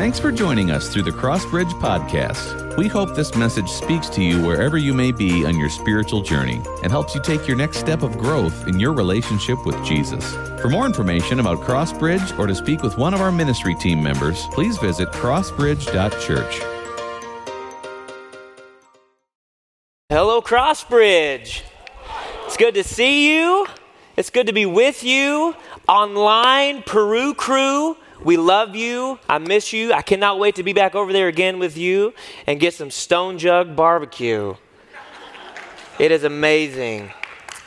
Thanks 0.00 0.18
for 0.18 0.32
joining 0.32 0.70
us 0.70 0.88
through 0.88 1.02
the 1.02 1.10
Crossbridge 1.10 1.72
Podcast. 1.72 2.74
We 2.78 2.88
hope 2.88 3.14
this 3.14 3.34
message 3.34 3.68
speaks 3.68 4.08
to 4.08 4.22
you 4.22 4.42
wherever 4.42 4.78
you 4.78 4.94
may 4.94 5.12
be 5.12 5.44
on 5.44 5.58
your 5.58 5.68
spiritual 5.68 6.22
journey 6.22 6.62
and 6.82 6.90
helps 6.90 7.14
you 7.14 7.20
take 7.20 7.46
your 7.46 7.58
next 7.58 7.80
step 7.80 8.02
of 8.02 8.16
growth 8.16 8.66
in 8.66 8.80
your 8.80 8.94
relationship 8.94 9.66
with 9.66 9.76
Jesus. 9.84 10.24
For 10.62 10.70
more 10.70 10.86
information 10.86 11.38
about 11.38 11.58
Crossbridge 11.58 12.38
or 12.38 12.46
to 12.46 12.54
speak 12.54 12.82
with 12.82 12.96
one 12.96 13.12
of 13.12 13.20
our 13.20 13.30
ministry 13.30 13.74
team 13.74 14.02
members, 14.02 14.46
please 14.52 14.78
visit 14.78 15.10
crossbridge.church. 15.10 16.60
Hello, 20.08 20.40
Crossbridge. 20.40 21.60
It's 22.46 22.56
good 22.56 22.72
to 22.72 22.84
see 22.84 23.36
you. 23.36 23.66
It's 24.16 24.30
good 24.30 24.46
to 24.46 24.54
be 24.54 24.64
with 24.64 25.04
you 25.04 25.54
online, 25.86 26.84
Peru 26.84 27.34
crew. 27.34 27.98
We 28.22 28.36
love 28.36 28.76
you. 28.76 29.18
I 29.28 29.38
miss 29.38 29.72
you. 29.72 29.92
I 29.92 30.02
cannot 30.02 30.38
wait 30.38 30.56
to 30.56 30.62
be 30.62 30.72
back 30.72 30.94
over 30.94 31.12
there 31.12 31.28
again 31.28 31.58
with 31.58 31.76
you 31.76 32.12
and 32.46 32.60
get 32.60 32.74
some 32.74 32.90
Stone 32.90 33.38
Jug 33.38 33.74
barbecue. 33.74 34.54
It 35.98 36.12
is 36.12 36.24
amazing. 36.24 37.12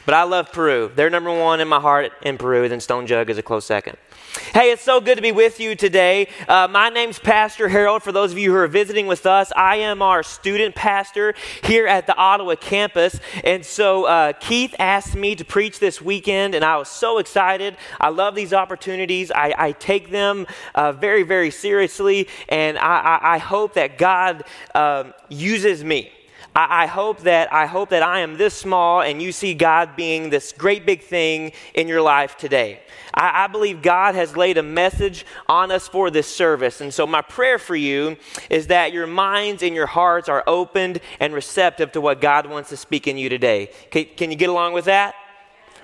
But 0.06 0.16
I 0.16 0.24
love 0.24 0.52
Peru. 0.52 0.92
They're 0.94 1.10
number 1.10 1.32
one 1.32 1.60
in 1.60 1.68
my 1.68 1.80
heart 1.80 2.12
in 2.24 2.38
Peru, 2.38 2.68
then 2.68 2.80
Stone 2.82 3.08
Jug 3.08 3.30
is 3.30 3.38
a 3.38 3.44
close 3.44 3.66
second. 3.66 3.98
Hey, 4.34 4.72
it's 4.72 4.82
so 4.82 5.00
good 5.00 5.16
to 5.16 5.22
be 5.22 5.32
with 5.32 5.60
you 5.60 5.76
today. 5.76 6.28
Uh, 6.48 6.68
my 6.68 6.90
name's 6.90 7.20
Pastor 7.20 7.70
Harold. 7.70 8.02
For 8.02 8.12
those 8.12 8.32
of 8.32 8.38
you 8.40 8.52
who 8.52 8.58
are 8.58 8.68
visiting 8.68 9.06
with 9.06 9.28
us, 9.28 9.52
I 9.56 9.78
am 9.78 10.02
our 10.02 10.24
student 10.24 10.74
pastor 10.74 11.36
here 11.64 11.86
at 11.86 12.08
the 12.08 12.16
Ottawa 12.16 12.56
campus. 12.56 13.20
And 13.44 13.64
so 13.64 14.06
uh, 14.06 14.34
Keith 14.34 14.74
asked 14.80 15.16
me 15.16 15.36
to 15.36 15.46
preach 15.46 15.78
this 15.78 16.02
weekend, 16.02 16.56
and 16.56 16.66
I 16.66 16.78
was 16.78 16.90
so 16.90 17.20
excited. 17.20 17.78
I 18.02 18.10
love 18.10 18.34
these 18.34 18.54
opportunities, 18.54 19.30
I, 19.32 19.54
I 19.56 19.72
take 19.74 20.10
them 20.10 20.48
uh, 20.74 20.94
very, 20.94 21.22
very 21.22 21.52
seriously, 21.52 22.28
and 22.50 22.80
I, 22.80 23.00
I, 23.00 23.36
I 23.36 23.38
hope 23.38 23.76
that 23.76 24.00
God 24.00 24.46
um, 24.74 25.14
uses 25.30 25.84
me. 25.84 26.12
I, 26.56 26.84
I, 26.84 26.86
hope 26.88 27.22
that 27.22 27.52
I 27.52 27.66
hope 27.66 27.90
that 27.90 28.04
I 28.04 28.20
am 28.20 28.38
this 28.38 28.54
small 28.54 29.02
and 29.02 29.22
you 29.22 29.32
see 29.32 29.54
God 29.54 29.96
being 29.96 30.30
this 30.30 30.52
great 30.52 30.86
big 30.86 31.02
thing 31.02 31.52
in 31.74 31.88
your 31.88 32.02
life 32.02 32.38
today. 32.38 32.82
I, 33.14 33.46
I 33.46 33.48
believe 33.48 33.82
God 33.82 34.16
has 34.16 34.38
laid 34.38 34.58
a 34.58 34.64
message 34.64 35.26
on 35.48 35.72
us 35.72 35.88
for 35.88 36.10
this 36.12 36.28
service. 36.28 36.82
And 36.82 36.94
so 36.94 37.08
my 37.08 37.22
prayer 37.22 37.60
for 37.60 37.76
you 37.76 38.18
is 38.50 38.68
that 38.68 38.94
your 38.94 39.08
minds 39.08 39.64
and 39.64 39.76
your 39.76 39.88
hearts 39.88 40.30
are 40.30 40.44
opened 40.48 41.00
and 41.20 41.34
receptive 41.34 41.92
to 41.94 42.02
what 42.02 42.22
God 42.22 42.46
wants 42.46 42.70
to 42.70 42.78
speak 42.78 43.08
in 43.08 43.18
you 43.18 43.30
today. 43.30 43.70
Can, 43.92 44.06
can 44.18 44.32
you 44.32 44.38
get 44.38 44.50
along 44.50 44.74
with 44.74 44.86
that? 44.86 45.16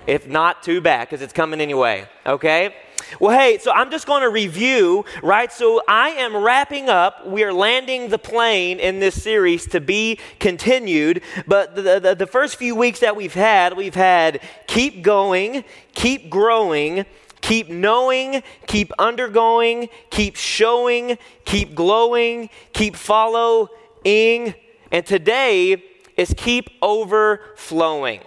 If 0.06 0.26
not, 0.26 0.62
too 0.62 0.80
bad, 0.80 1.08
because 1.08 1.20
it's 1.20 1.32
coming 1.32 1.60
anyway, 1.60 2.08
okay? 2.24 2.74
Well, 3.18 3.36
hey, 3.36 3.58
so 3.58 3.72
I'm 3.72 3.90
just 3.90 4.06
going 4.06 4.22
to 4.22 4.28
review, 4.28 5.04
right? 5.22 5.52
So 5.52 5.82
I 5.88 6.10
am 6.10 6.36
wrapping 6.36 6.88
up. 6.88 7.26
We 7.26 7.44
are 7.44 7.52
landing 7.52 8.08
the 8.08 8.18
plane 8.18 8.78
in 8.78 9.00
this 9.00 9.20
series 9.22 9.66
to 9.68 9.80
be 9.80 10.18
continued. 10.38 11.22
But 11.46 11.74
the, 11.74 12.00
the, 12.00 12.14
the 12.14 12.26
first 12.26 12.56
few 12.56 12.74
weeks 12.74 13.00
that 13.00 13.16
we've 13.16 13.34
had, 13.34 13.76
we've 13.76 13.94
had 13.94 14.40
keep 14.66 15.02
going, 15.02 15.64
keep 15.94 16.30
growing, 16.30 17.06
keep 17.40 17.68
knowing, 17.68 18.42
keep 18.66 18.92
undergoing, 18.98 19.88
keep 20.10 20.36
showing, 20.36 21.18
keep 21.44 21.74
glowing, 21.74 22.50
keep 22.72 22.96
following. 22.96 24.54
And 24.92 25.06
today 25.06 25.82
is 26.16 26.34
keep 26.36 26.70
overflowing. 26.82 28.20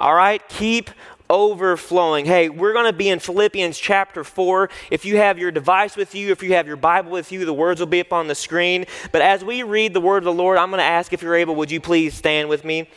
All 0.00 0.14
right? 0.14 0.46
Keep 0.48 0.90
overflowing. 1.30 2.24
Hey, 2.24 2.48
we're 2.48 2.72
going 2.72 2.86
to 2.86 2.92
be 2.92 3.08
in 3.08 3.18
Philippians 3.18 3.78
chapter 3.78 4.24
4. 4.24 4.70
If 4.90 5.04
you 5.04 5.16
have 5.18 5.38
your 5.38 5.50
device 5.50 5.96
with 5.96 6.14
you, 6.14 6.30
if 6.30 6.42
you 6.42 6.54
have 6.54 6.66
your 6.66 6.76
Bible 6.76 7.10
with 7.10 7.32
you, 7.32 7.44
the 7.44 7.52
words 7.54 7.80
will 7.80 7.86
be 7.86 8.00
up 8.00 8.12
on 8.12 8.28
the 8.28 8.34
screen. 8.34 8.86
But 9.12 9.22
as 9.22 9.44
we 9.44 9.62
read 9.62 9.94
the 9.94 10.00
word 10.00 10.18
of 10.18 10.24
the 10.24 10.32
Lord, 10.32 10.58
I'm 10.58 10.70
going 10.70 10.78
to 10.78 10.84
ask 10.84 11.12
if 11.12 11.22
you're 11.22 11.34
able, 11.34 11.54
would 11.56 11.70
you 11.70 11.80
please 11.80 12.14
stand 12.14 12.48
with 12.48 12.64
me 12.64 12.88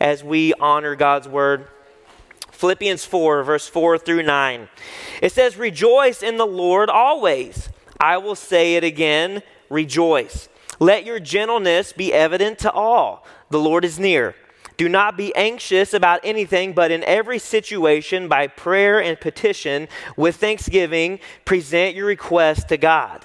as 0.00 0.22
we 0.22 0.54
honor 0.54 0.94
God's 0.94 1.28
word? 1.28 1.68
Philippians 2.50 3.04
4, 3.04 3.42
verse 3.42 3.66
4 3.66 3.98
through 3.98 4.22
9. 4.22 4.68
It 5.20 5.32
says, 5.32 5.56
Rejoice 5.56 6.22
in 6.22 6.36
the 6.36 6.46
Lord 6.46 6.90
always. 6.90 7.68
I 7.98 8.18
will 8.18 8.36
say 8.36 8.76
it 8.76 8.84
again, 8.84 9.42
rejoice. 9.68 10.48
Let 10.78 11.04
your 11.04 11.20
gentleness 11.20 11.92
be 11.92 12.12
evident 12.12 12.58
to 12.60 12.70
all. 12.70 13.26
The 13.50 13.58
Lord 13.58 13.84
is 13.84 13.98
near. 13.98 14.34
Do 14.82 14.88
not 14.88 15.16
be 15.16 15.32
anxious 15.36 15.94
about 15.94 16.18
anything, 16.24 16.72
but 16.72 16.90
in 16.90 17.04
every 17.04 17.38
situation, 17.38 18.26
by 18.26 18.48
prayer 18.48 19.00
and 19.00 19.14
petition, 19.20 19.86
with 20.16 20.34
thanksgiving, 20.34 21.20
present 21.44 21.94
your 21.94 22.06
request 22.06 22.68
to 22.70 22.76
God. 22.76 23.24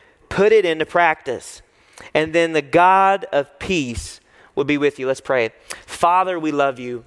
put 0.31 0.51
it 0.51 0.65
into 0.65 0.85
practice. 0.85 1.61
And 2.15 2.33
then 2.33 2.53
the 2.53 2.61
God 2.61 3.25
of 3.31 3.59
peace 3.59 4.19
will 4.55 4.63
be 4.63 4.77
with 4.77 4.97
you. 4.97 5.05
Let's 5.05 5.21
pray. 5.21 5.51
Father, 5.85 6.39
we 6.39 6.51
love 6.51 6.79
you. 6.79 7.05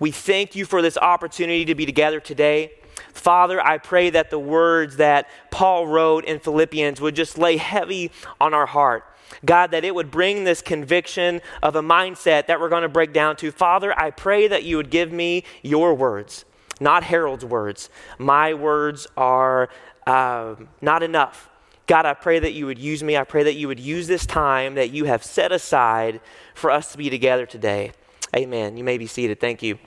We 0.00 0.10
thank 0.10 0.56
you 0.56 0.64
for 0.64 0.82
this 0.82 0.98
opportunity 0.98 1.64
to 1.66 1.74
be 1.74 1.86
together 1.86 2.18
today. 2.18 2.72
Father, 3.12 3.64
I 3.64 3.78
pray 3.78 4.10
that 4.10 4.30
the 4.30 4.38
words 4.38 4.96
that 4.96 5.28
Paul 5.50 5.86
wrote 5.86 6.24
in 6.24 6.40
Philippians 6.40 7.00
would 7.00 7.14
just 7.14 7.38
lay 7.38 7.58
heavy 7.58 8.10
on 8.40 8.54
our 8.54 8.66
heart. 8.66 9.04
God, 9.44 9.70
that 9.70 9.84
it 9.84 9.94
would 9.94 10.10
bring 10.10 10.44
this 10.44 10.60
conviction 10.62 11.40
of 11.62 11.76
a 11.76 11.82
mindset 11.82 12.46
that 12.46 12.60
we're 12.60 12.68
going 12.68 12.82
to 12.82 12.88
break 12.88 13.12
down 13.12 13.36
to. 13.36 13.50
Father, 13.50 13.98
I 13.98 14.10
pray 14.10 14.48
that 14.48 14.64
you 14.64 14.76
would 14.76 14.90
give 14.90 15.12
me 15.12 15.44
your 15.62 15.94
words, 15.94 16.44
not 16.80 17.04
Harold's 17.04 17.44
words. 17.44 17.88
My 18.18 18.54
words 18.54 19.06
are 19.16 19.68
uh, 20.06 20.56
not 20.80 21.02
enough. 21.02 21.50
God, 21.86 22.06
I 22.06 22.14
pray 22.14 22.38
that 22.38 22.52
you 22.52 22.66
would 22.66 22.78
use 22.78 23.02
me. 23.02 23.16
I 23.16 23.24
pray 23.24 23.42
that 23.42 23.54
you 23.54 23.68
would 23.68 23.80
use 23.80 24.06
this 24.06 24.24
time 24.24 24.74
that 24.76 24.90
you 24.90 25.04
have 25.04 25.22
set 25.22 25.52
aside 25.52 26.20
for 26.54 26.70
us 26.70 26.92
to 26.92 26.98
be 26.98 27.10
together 27.10 27.44
today. 27.44 27.92
Amen. 28.34 28.76
You 28.76 28.84
may 28.84 28.96
be 28.96 29.06
seated. 29.06 29.38
Thank 29.38 29.62
you. 29.62 29.78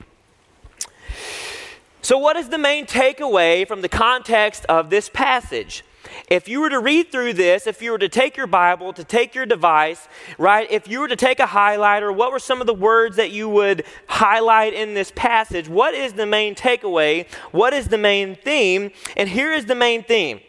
So, 2.02 2.18
what 2.18 2.38
is 2.38 2.50
the 2.50 2.58
main 2.58 2.86
takeaway 2.86 3.68
from 3.68 3.82
the 3.82 3.90
context 3.90 4.66
of 4.70 4.90
this 4.90 5.10
passage? 5.10 5.84
If 6.30 6.48
you 6.48 6.62
were 6.62 6.70
to 6.70 6.80
read 6.80 7.12
through 7.12 7.34
this, 7.34 7.68
if 7.68 7.82
you 7.82 7.92
were 7.92 7.98
to 7.98 8.08
take 8.08 8.38
your 8.38 8.48
Bible, 8.48 8.94
to 8.94 9.04
take 9.04 9.36
your 9.36 9.46
device, 9.46 10.08
right, 10.38 10.70
if 10.72 10.88
you 10.88 11.00
were 11.00 11.08
to 11.08 11.16
take 11.16 11.40
a 11.40 11.46
highlighter, 11.46 12.16
what 12.16 12.32
were 12.32 12.40
some 12.40 12.62
of 12.62 12.68
the 12.68 12.74
words 12.74 13.18
that 13.18 13.32
you 13.32 13.50
would 13.50 13.84
highlight 14.08 14.74
in 14.74 14.94
this 14.94 15.12
passage? 15.16 15.68
What 15.68 15.94
is 15.94 16.14
the 16.14 16.26
main 16.26 16.56
takeaway? 16.56 17.28
What 17.52 17.74
is 17.74 17.90
the 17.90 17.98
main 17.98 18.36
theme? 18.36 18.92
And 19.18 19.28
here 19.28 19.52
is 19.52 19.66
the 19.66 19.76
main 19.76 20.04
theme 20.04 20.40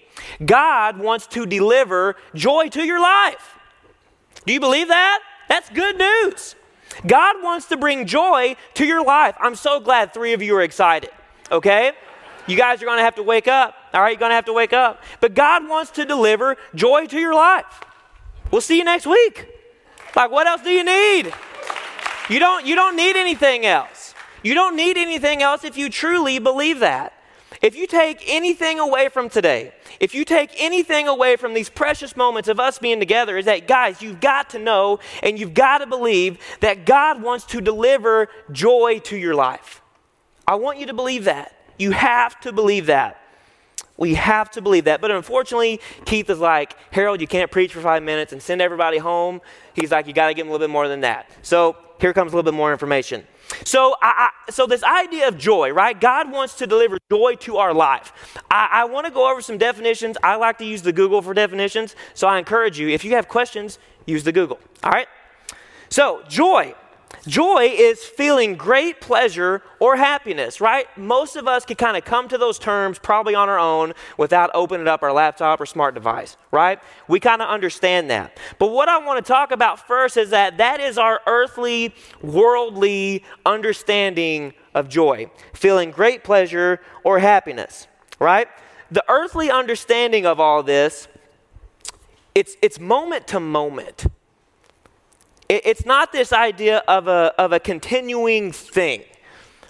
God 0.45 0.99
wants 0.99 1.27
to 1.29 1.47
deliver 1.47 2.17
joy 2.35 2.69
to 2.71 2.83
your 2.85 3.01
life. 3.01 3.59
Do 4.47 4.53
you 4.53 4.61
believe 4.61 4.89
that? 4.89 5.21
That's 5.49 5.69
good 5.71 5.99
news. 5.99 6.55
God 7.07 7.43
wants 7.43 7.67
to 7.67 7.77
bring 7.77 8.07
joy 8.07 8.57
to 8.75 8.85
your 8.85 9.05
life. 9.05 9.37
I'm 9.41 9.55
so 9.55 9.81
glad 9.81 10.13
three 10.13 10.33
of 10.33 10.43
you 10.43 10.57
are 10.57 10.63
excited, 10.63 11.11
okay? 11.51 11.93
You 12.47 12.57
guys 12.57 12.83
are 12.83 12.87
to 12.87 13.03
have 13.03 13.17
to 13.17 13.23
wake 13.23 13.47
up. 13.47 13.75
All 13.93 14.01
right, 14.01 14.19
you're 14.19 14.29
to 14.29 14.35
have 14.35 14.47
to 14.47 14.53
wake 14.53 14.73
up. 14.73 15.03
But 15.21 15.35
God 15.35 15.69
wants 15.69 15.91
to 15.93 16.05
deliver 16.05 16.57
joy 16.75 17.07
to 17.07 17.19
your 17.19 17.35
life. 17.35 17.85
We'll 18.51 18.63
see 18.63 18.79
you 18.79 18.85
next 18.85 19.07
week. 19.07 19.47
Like 20.17 20.31
what 20.31 20.47
else 20.47 20.63
do 20.63 20.71
you 20.71 20.85
need? 20.85 21.33
You 22.29 22.39
don't 22.39 22.67
you 22.67 22.75
don't 22.75 22.97
need 22.97 23.17
anything 23.17 23.67
else. 23.67 24.15
You 24.43 24.55
don't 24.55 24.77
need 24.77 24.97
anything 24.97 25.43
else 25.43 25.65
if 25.65 25.77
you 25.77 25.91
truly 25.91 26.39
believe 26.39 26.81
that. 26.81 27.13
If 27.61 27.75
you 27.75 27.87
take 27.87 28.23
anything 28.29 28.79
away 28.79 29.09
from 29.09 29.29
today, 29.29 29.73
if 30.01 30.15
you 30.15 30.25
take 30.25 30.51
anything 30.57 31.09
away 31.09 31.37
from 31.37 31.55
these 31.55 31.69
precious 31.69 32.17
moments 32.17 32.49
of 32.49 32.61
us 32.61 32.79
being 32.79 33.01
together, 33.01 33.37
is 33.37 33.47
that, 33.47 33.67
guys, 33.67 34.01
you've 34.01 34.21
got 34.21 34.51
to 34.51 34.59
know 34.59 35.01
and 35.23 35.39
you've 35.39 35.55
got 35.55 35.79
to 35.79 35.87
believe 35.87 36.39
that 36.61 36.87
God 36.87 37.21
wants 37.23 37.45
to 37.47 37.61
deliver 37.61 38.29
joy 38.53 39.01
to 39.05 39.17
your 39.17 39.35
life. 39.35 39.83
I 40.47 40.55
want 40.55 40.79
you 40.79 40.87
to 40.87 40.95
believe 40.95 41.25
that. 41.25 41.55
You 41.79 41.91
have 41.91 42.39
to 42.41 42.53
believe 42.53 42.87
that. 42.87 43.21
We 43.97 44.15
have 44.15 44.51
to 44.53 44.63
believe 44.63 44.85
that. 44.85 45.01
But 45.01 45.11
unfortunately, 45.11 45.81
Keith 46.05 46.31
is 46.31 46.39
like, 46.39 46.77
Harold, 46.93 47.21
you 47.21 47.27
can't 47.27 47.51
preach 47.51 47.73
for 47.75 47.81
five 47.81 48.03
minutes 48.03 48.33
and 48.33 48.41
send 48.41 48.63
everybody 48.63 48.99
home. 48.99 49.41
He's 49.75 49.91
like, 49.91 50.07
you 50.07 50.13
got 50.13 50.29
to 50.29 50.35
give 50.35 50.47
him 50.47 50.51
a 50.51 50.53
little 50.53 50.67
bit 50.67 50.73
more 50.73 50.87
than 50.87 51.01
that. 51.01 51.29
So 51.43 51.77
here 52.01 52.13
comes 52.13 52.33
a 52.33 52.37
little 52.37 52.51
bit 52.51 52.57
more 52.57 52.71
information. 52.71 53.27
So, 53.65 53.97
I, 54.03 54.31
I, 54.47 54.51
so 54.51 54.67
this 54.67 54.83
idea 54.83 55.29
of 55.29 55.39
joy, 55.39 55.73
right? 55.73 55.99
God 55.99 56.31
wants 56.31 56.55
to 56.57 56.67
deliver 56.67 56.99
joy 57.11 57.35
to 57.41 57.57
our 57.57 57.75
life. 57.75 58.13
I, 58.51 58.69
I 58.73 58.85
want 58.85 59.07
to 59.07 59.13
go 59.13 59.31
over 59.31 59.41
some 59.41 59.59
definitions. 59.59 60.17
I 60.23 60.37
like 60.37 60.59
to 60.59 60.65
use 60.65 60.83
the 60.83 60.93
Google 60.93 61.23
for 61.23 61.35
definitions, 61.35 61.97
so 62.15 62.27
I 62.27 62.39
encourage 62.39 62.79
you, 62.79 62.89
if 62.89 63.05
you 63.05 63.13
have 63.13 63.29
questions, 63.29 63.79
use 64.07 64.25
the 64.25 64.33
Google. 64.33 64.59
All 64.83 64.91
right? 64.91 65.09
So, 65.89 66.23
joy. 66.29 66.75
Joy 67.27 67.71
is 67.73 68.05
feeling 68.05 68.55
great 68.55 69.01
pleasure 69.01 69.63
or 69.81 69.97
happiness, 69.97 70.61
right? 70.61 70.87
Most 70.97 71.37
of 71.37 71.49
us 71.49 71.65
can 71.65 71.77
kind 71.77 71.97
of 71.97 72.05
come 72.05 72.29
to 72.29 72.39
those 72.39 72.59
terms 72.59 72.99
probably 72.99 73.35
on 73.35 73.49
our 73.49 73.59
own 73.59 73.95
without 74.17 74.51
opening 74.55 74.87
up 74.87 75.03
our 75.03 75.13
laptop 75.13 75.61
or 75.61 75.67
smart 75.67 75.95
device, 75.95 76.37
right? 76.51 76.81
We 77.09 77.21
kind 77.21 77.43
of 77.43 77.49
understand 77.49 78.11
that. 78.11 78.39
But 78.59 78.69
what 78.69 78.89
I 78.89 78.99
want 78.99 79.25
to 79.25 79.29
talk 79.29 79.51
about 79.51 79.87
first 79.87 80.17
is 80.17 80.31
that 80.31 80.59
that 80.59 80.81
is 80.81 80.99
our 80.99 81.21
earthly, 81.27 81.95
worldly 82.23 83.25
understanding 83.45 84.53
of 84.75 84.89
joy, 84.89 85.31
feeling 85.53 85.91
great 85.91 86.23
pleasure 86.23 86.81
or 87.05 87.19
happiness, 87.19 87.89
right? 88.19 88.49
The 88.91 89.05
earthly 89.09 89.51
understanding 89.51 90.25
of 90.25 90.41
all 90.41 90.63
this, 90.63 91.09
it's, 92.35 92.57
it's 92.63 92.79
moment 92.79 93.27
to 93.29 93.41
moment 93.41 94.07
it's 95.49 95.87
not 95.87 96.13
this 96.13 96.33
idea 96.33 96.83
of 96.89 97.09
a, 97.09 97.33
of 97.39 97.53
a 97.53 97.61
continuing 97.61 98.53
thing, 98.53 99.03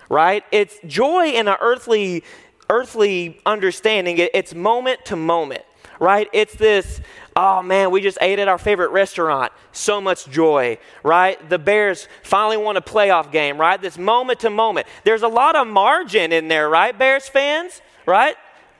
right? 0.09 0.45
It's 0.51 0.77
joy 0.87 1.29
in 1.29 1.49
an 1.49 1.57
earthly, 1.61 2.25
earthly 2.69 3.41
understanding. 3.47 4.17
It's 4.19 4.55
moment 4.55 5.05
to 5.07 5.17
moment, 5.17 5.63
right? 6.01 6.29
It's 6.33 6.55
this, 6.55 7.01
oh 7.37 7.63
man, 7.63 7.91
we 7.93 8.01
just 8.01 8.19
ate 8.21 8.39
at 8.39 8.49
our 8.49 8.59
favorite 8.59 8.91
restaurant. 8.91 9.53
So 9.73 10.01
much 10.01 10.29
joy, 10.29 10.79
right? 11.05 11.49
The 11.49 11.59
Bears 11.59 12.09
finally 12.23 12.57
won 12.57 12.77
a 12.77 12.83
playoff 12.83 13.31
game, 13.31 13.59
right? 13.59 13.81
This 13.81 13.97
moment 13.99 14.41
to 14.41 14.51
moment. 14.51 14.89
There's 15.05 15.23
a 15.23 15.29
lot 15.29 15.55
of 15.55 15.67
margin 15.69 16.33
in 16.33 16.49
there, 16.49 16.69
right, 16.69 16.97
Bears 16.99 17.29
fans? 17.29 17.83
Right? 18.05 18.37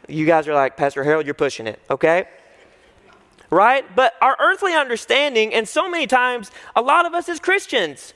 You 0.09 0.25
guys 0.25 0.49
are 0.49 0.55
like, 0.55 0.77
Pastor 0.77 1.05
Harold, 1.05 1.27
you're 1.27 1.35
pushing 1.35 1.67
it, 1.67 1.81
okay? 1.91 2.27
Right? 3.51 3.85
But 3.95 4.15
our 4.21 4.37
earthly 4.39 4.75
understanding, 4.75 5.55
and 5.55 5.69
so 5.69 5.89
many 5.89 6.07
times, 6.07 6.51
a 6.77 6.83
lot 6.83 7.07
of 7.07 7.15
us 7.15 7.29
as 7.29 7.41
Christians, 7.41 8.15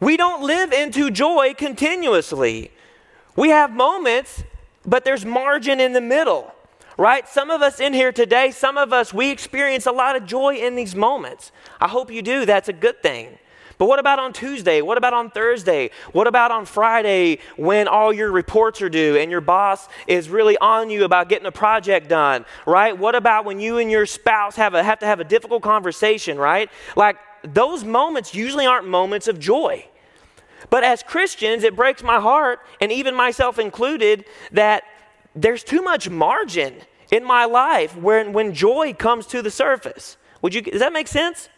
we 0.00 0.16
don't 0.16 0.42
live 0.42 0.72
into 0.72 1.10
joy 1.10 1.54
continuously. 1.54 2.70
We 3.36 3.50
have 3.50 3.72
moments, 3.72 4.44
but 4.86 5.04
there's 5.04 5.24
margin 5.24 5.80
in 5.80 5.92
the 5.92 6.00
middle, 6.00 6.52
right? 6.96 7.28
Some 7.28 7.50
of 7.50 7.62
us 7.62 7.80
in 7.80 7.92
here 7.92 8.12
today, 8.12 8.50
some 8.50 8.78
of 8.78 8.92
us, 8.92 9.12
we 9.12 9.30
experience 9.30 9.86
a 9.86 9.92
lot 9.92 10.16
of 10.16 10.24
joy 10.24 10.56
in 10.56 10.76
these 10.76 10.94
moments. 10.94 11.52
I 11.80 11.88
hope 11.88 12.10
you 12.10 12.22
do. 12.22 12.46
That's 12.46 12.68
a 12.68 12.72
good 12.72 13.02
thing. 13.02 13.38
But 13.78 13.86
what 13.86 14.00
about 14.00 14.18
on 14.18 14.32
Tuesday? 14.32 14.82
What 14.82 14.98
about 14.98 15.14
on 15.14 15.30
Thursday? 15.30 15.90
What 16.12 16.26
about 16.26 16.50
on 16.50 16.66
Friday 16.66 17.38
when 17.56 17.86
all 17.86 18.12
your 18.12 18.30
reports 18.32 18.82
are 18.82 18.88
due 18.88 19.16
and 19.16 19.30
your 19.30 19.40
boss 19.40 19.88
is 20.08 20.28
really 20.28 20.58
on 20.58 20.90
you 20.90 21.04
about 21.04 21.28
getting 21.28 21.46
a 21.46 21.52
project 21.52 22.08
done, 22.08 22.44
right? 22.66 22.96
What 22.96 23.14
about 23.14 23.44
when 23.44 23.60
you 23.60 23.78
and 23.78 23.90
your 23.90 24.04
spouse 24.04 24.56
have, 24.56 24.74
a, 24.74 24.82
have 24.82 24.98
to 24.98 25.06
have 25.06 25.20
a 25.20 25.24
difficult 25.24 25.62
conversation, 25.62 26.38
right? 26.38 26.68
Like 26.96 27.18
those 27.42 27.84
moments 27.84 28.34
usually 28.34 28.66
aren't 28.66 28.88
moments 28.88 29.28
of 29.28 29.38
joy. 29.38 29.86
But 30.70 30.82
as 30.82 31.04
Christians, 31.04 31.62
it 31.62 31.76
breaks 31.76 32.02
my 32.02 32.20
heart, 32.20 32.60
and 32.80 32.90
even 32.90 33.14
myself 33.14 33.60
included, 33.60 34.24
that 34.50 34.82
there's 35.36 35.62
too 35.62 35.82
much 35.82 36.10
margin 36.10 36.74
in 37.12 37.24
my 37.24 37.44
life 37.44 37.96
when, 37.96 38.32
when 38.32 38.52
joy 38.52 38.92
comes 38.92 39.26
to 39.28 39.40
the 39.40 39.52
surface. 39.52 40.16
Would 40.42 40.54
you, 40.54 40.62
does 40.62 40.80
that 40.80 40.92
make 40.92 41.06
sense? 41.06 41.48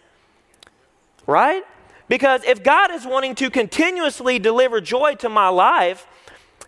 Right? 1.26 1.64
Because 2.10 2.42
if 2.42 2.64
God 2.64 2.90
is 2.90 3.06
wanting 3.06 3.36
to 3.36 3.50
continuously 3.50 4.40
deliver 4.40 4.80
joy 4.80 5.14
to 5.20 5.28
my 5.28 5.48
life, 5.48 6.08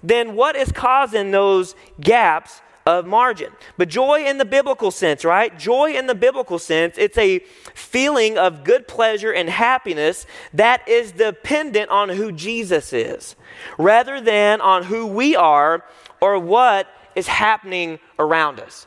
then 0.01 0.37
what 0.37 0.55
is 0.55 0.71
causing 0.71 1.33
those 1.33 1.75
gaps 2.01 2.63
of 2.87 3.07
margin? 3.09 3.51
But 3.77 3.89
joy 3.89 4.25
in 4.25 4.39
the 4.39 4.45
biblical 4.45 4.93
sense, 4.93 5.25
right? 5.25 5.59
Joy 5.59 5.95
in 5.95 6.07
the 6.07 6.15
biblical 6.15 6.61
sense, 6.61 6.95
it's 6.97 7.19
a 7.19 7.41
feeling 7.75 8.39
of 8.39 8.63
good 8.63 8.87
pleasure 8.87 9.33
and 9.33 9.51
happiness 9.51 10.27
that 10.55 10.89
is 10.89 11.11
dependent 11.11 11.91
on 11.91 12.11
who 12.11 12.31
Jesus 12.31 12.93
is, 12.93 13.35
rather 13.79 14.21
than 14.21 14.61
on 14.61 14.85
who 14.85 15.09
we 15.09 15.35
are 15.35 15.85
or 16.21 16.39
what 16.39 16.87
is 17.17 17.27
happening 17.27 17.99
around 18.21 18.61
us. 18.61 18.87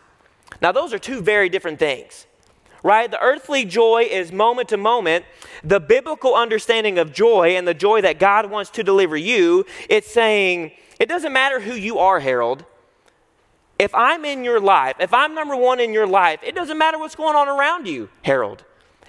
Now, 0.62 0.72
those 0.72 0.94
are 0.94 1.00
two 1.00 1.22
very 1.22 1.50
different 1.50 1.80
things 1.80 2.28
right? 2.86 3.10
The 3.10 3.20
earthly 3.20 3.66
joy 3.66 4.08
is 4.12 4.32
moment 4.32 4.70
to 4.70 4.78
moment. 4.78 5.26
The 5.64 5.80
biblical 5.80 6.36
understanding 6.36 7.00
of 7.00 7.12
joy 7.12 7.56
and 7.58 7.68
the 7.68 7.74
joy 7.74 8.02
that 8.02 8.20
God 8.20 8.52
wants 8.52 8.70
to 8.72 8.84
deliver 8.84 9.18
you, 9.18 9.66
it's 9.90 10.10
saying, 10.12 10.72
it 11.00 11.10
doesn't 11.10 11.34
matter 11.34 11.60
who 11.60 11.74
you 11.74 11.98
are, 11.98 12.20
Harold. 12.20 12.64
If 13.80 13.94
I'm 13.96 14.24
in 14.24 14.44
your 14.44 14.60
life, 14.60 14.98
if 15.00 15.16
I'm 15.16 15.34
number 15.34 15.56
one 15.56 15.80
in 15.80 15.94
your 15.94 16.06
life, 16.06 16.40
it 16.44 16.54
doesn't 16.54 16.78
matter 16.78 17.00
what's 17.00 17.16
going 17.16 17.36
on 17.36 17.48
around 17.48 17.88
you, 17.88 18.08
Harold. 18.22 18.64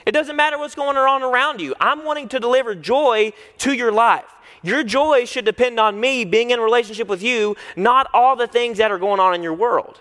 It 0.07 0.13
doesn't 0.13 0.37
matter 0.37 0.57
what's 0.57 0.75
going 0.75 0.97
on 0.97 1.23
around 1.23 1.61
you. 1.61 1.75
I'm 1.79 2.03
wanting 2.03 2.29
to 2.29 2.41
deliver 2.41 2.75
joy 2.75 3.35
to 3.59 3.75
your 3.75 3.93
life. 3.93 4.25
Your 4.63 4.85
joy 4.85 5.27
should 5.27 5.45
depend 5.45 5.79
on 5.79 6.01
me 6.01 6.25
being 6.25 6.51
in 6.51 6.61
relationship 6.61 7.09
with 7.09 7.23
you, 7.23 7.57
not 7.77 8.09
all 8.15 8.37
the 8.37 8.47
things 8.47 8.79
that 8.79 8.91
are 8.91 8.99
going 8.99 9.21
on 9.21 9.35
in 9.35 9.43
your 9.43 9.53
world. 9.53 10.01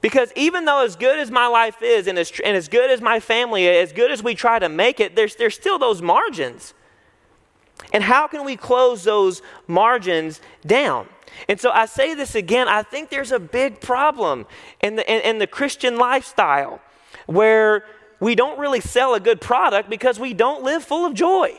Because 0.00 0.32
even 0.36 0.64
though 0.64 0.84
as 0.84 0.96
good 0.96 1.18
as 1.18 1.30
my 1.30 1.46
life 1.46 1.82
is 1.82 2.06
and 2.06 2.18
as, 2.18 2.32
and 2.44 2.56
as 2.56 2.68
good 2.68 2.90
as 2.90 3.00
my 3.00 3.18
family, 3.18 3.68
as 3.68 3.92
good 3.92 4.10
as 4.10 4.22
we 4.22 4.34
try 4.34 4.58
to 4.58 4.68
make 4.68 5.00
it, 5.00 5.16
there's, 5.16 5.36
there's 5.36 5.54
still 5.54 5.78
those 5.78 6.00
margins. 6.00 6.74
And 7.92 8.04
how 8.04 8.26
can 8.28 8.44
we 8.44 8.56
close 8.56 9.04
those 9.04 9.42
margins 9.66 10.40
down? 10.64 11.08
And 11.48 11.60
so 11.60 11.70
I 11.70 11.86
say 11.86 12.14
this 12.14 12.34
again, 12.34 12.68
I 12.68 12.82
think 12.82 13.10
there's 13.10 13.32
a 13.32 13.38
big 13.38 13.80
problem 13.80 14.46
in 14.80 14.96
the, 14.96 15.12
in, 15.12 15.20
in 15.22 15.38
the 15.38 15.46
Christian 15.46 15.96
lifestyle 15.96 16.80
where 17.26 17.84
we 18.20 18.34
don't 18.34 18.58
really 18.58 18.80
sell 18.80 19.14
a 19.14 19.20
good 19.20 19.40
product 19.40 19.90
because 19.90 20.18
we 20.18 20.34
don't 20.34 20.62
live 20.62 20.84
full 20.84 21.06
of 21.06 21.14
joy. 21.14 21.58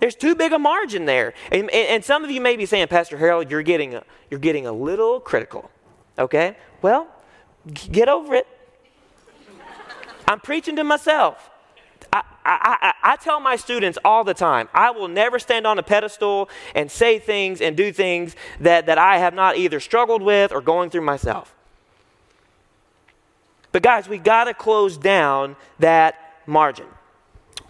There's 0.00 0.14
too 0.14 0.34
big 0.34 0.52
a 0.52 0.58
margin 0.58 1.06
there. 1.06 1.34
And, 1.50 1.62
and, 1.70 1.72
and 1.72 2.04
some 2.04 2.24
of 2.24 2.30
you 2.30 2.40
may 2.40 2.56
be 2.56 2.66
saying, 2.66 2.86
Pastor 2.88 3.18
Harold, 3.18 3.50
you're 3.50 3.62
getting 3.62 3.94
a, 3.94 4.04
you're 4.30 4.40
getting 4.40 4.66
a 4.66 4.72
little 4.72 5.18
critical. 5.20 5.70
Okay? 6.18 6.56
Well, 6.82 7.08
g- 7.72 7.88
get 7.88 8.08
over 8.08 8.34
it. 8.34 8.46
I'm 10.26 10.40
preaching 10.40 10.76
to 10.76 10.84
myself. 10.84 11.50
I, 12.12 12.22
I, 12.44 12.76
I, 12.80 13.12
I, 13.12 13.16
tell 13.16 13.40
my 13.40 13.56
students 13.56 13.98
all 14.04 14.24
the 14.24 14.34
time 14.34 14.68
I 14.72 14.90
will 14.90 15.08
never 15.08 15.38
stand 15.38 15.66
on 15.66 15.78
a 15.78 15.82
pedestal 15.82 16.48
and 16.74 16.90
say 16.90 17.18
things 17.18 17.60
and 17.60 17.76
do 17.76 17.92
things 17.92 18.34
that, 18.60 18.86
that 18.86 18.98
I 18.98 19.18
have 19.18 19.34
not 19.34 19.56
either 19.56 19.80
struggled 19.80 20.22
with 20.22 20.52
or 20.52 20.60
going 20.60 20.90
through 20.90 21.02
myself. 21.02 21.54
But, 23.72 23.82
guys, 23.82 24.08
we 24.08 24.18
got 24.18 24.44
to 24.44 24.54
close 24.54 24.96
down 24.96 25.56
that 25.78 26.14
margin. 26.46 26.86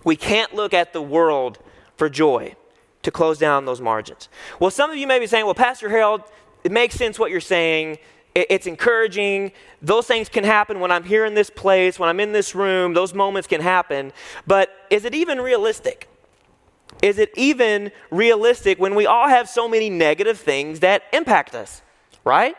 We 0.05 0.17
can't 0.17 0.55
look 0.55 0.73
at 0.73 0.93
the 0.93 1.03
world 1.03 1.59
for 1.97 2.09
joy 2.09 2.55
to 3.03 3.11
close 3.11 3.39
down 3.39 3.65
those 3.65 3.81
margins. 3.81 4.29
Well, 4.61 4.71
some 4.71 4.91
of 4.91 4.97
you 4.97 5.07
may 5.07 5.19
be 5.19 5.27
saying, 5.27 5.45
well, 5.45 5.55
Pastor 5.55 5.89
Harold, 5.89 6.23
it 6.63 6.73
makes 6.73 6.95
sense 6.95 7.19
what 7.19 7.31
you're 7.31 7.41
saying 7.41 7.99
it's 8.49 8.67
encouraging. 8.67 9.53
Those 9.83 10.07
things 10.07 10.29
can 10.29 10.45
happen 10.45 10.81
when 10.81 10.91
I'm 10.91 11.05
here 11.05 11.25
in 11.25 11.35
this 11.35 11.51
place, 11.51 11.99
when 11.99 12.09
I'm 12.09 12.21
in 12.21 12.33
this 12.33 12.55
room, 12.55 12.95
those 12.95 13.15
moments 13.15 13.49
can 13.49 13.61
happen. 13.61 14.13
But 14.47 14.71
is 14.91 15.05
it 15.05 15.15
even 15.15 15.41
realistic? 15.41 16.09
Is 17.03 17.19
it 17.19 17.31
even 17.37 17.93
realistic 18.11 18.79
when 18.79 18.95
we 18.95 19.07
all 19.07 19.29
have 19.29 19.49
so 19.49 19.69
many 19.69 19.89
negative 19.89 20.39
things 20.39 20.81
that 20.81 21.03
impact 21.13 21.55
us, 21.55 21.83
right? 22.25 22.57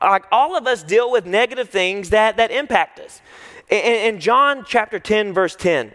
Like 0.00 0.24
all 0.30 0.56
of 0.56 0.66
us 0.66 0.82
deal 0.82 1.10
with 1.10 1.26
negative 1.26 1.70
things 1.70 2.10
that, 2.10 2.36
that 2.36 2.50
impact 2.50 3.00
us. 3.00 3.20
In, 3.68 4.14
in 4.14 4.20
John 4.20 4.64
chapter 4.66 4.98
10, 4.98 5.32
verse 5.32 5.56
10, 5.56 5.92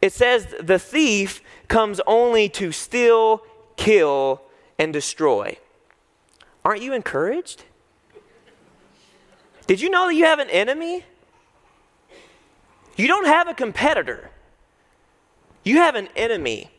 it 0.00 0.12
says, 0.12 0.54
The 0.60 0.78
thief 0.78 1.42
comes 1.68 2.00
only 2.06 2.48
to 2.50 2.72
steal, 2.72 3.42
kill, 3.76 4.42
and 4.78 4.92
destroy. 4.92 5.58
Aren't 6.64 6.82
you 6.82 6.92
encouraged? 6.92 7.64
Did 9.66 9.80
you 9.80 9.90
know 9.90 10.08
that 10.08 10.14
you 10.14 10.24
have 10.24 10.38
an 10.38 10.50
enemy? 10.50 11.04
You 12.96 13.06
don't 13.06 13.26
have 13.26 13.48
a 13.48 13.54
competitor. 13.54 14.30
You 15.64 15.76
have 15.76 15.94
an 15.94 16.08
enemy 16.16 16.70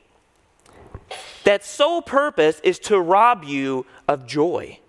that 1.44 1.66
sole 1.66 2.02
purpose 2.02 2.60
is 2.64 2.80
to 2.80 3.00
rob 3.00 3.44
you 3.44 3.86
of 4.08 4.28
joy. 4.28 4.80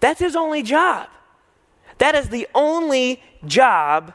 That's 0.00 0.20
his 0.20 0.34
only 0.34 0.62
job. 0.62 1.08
That 1.98 2.14
is 2.14 2.30
the 2.30 2.48
only 2.54 3.22
job 3.44 4.14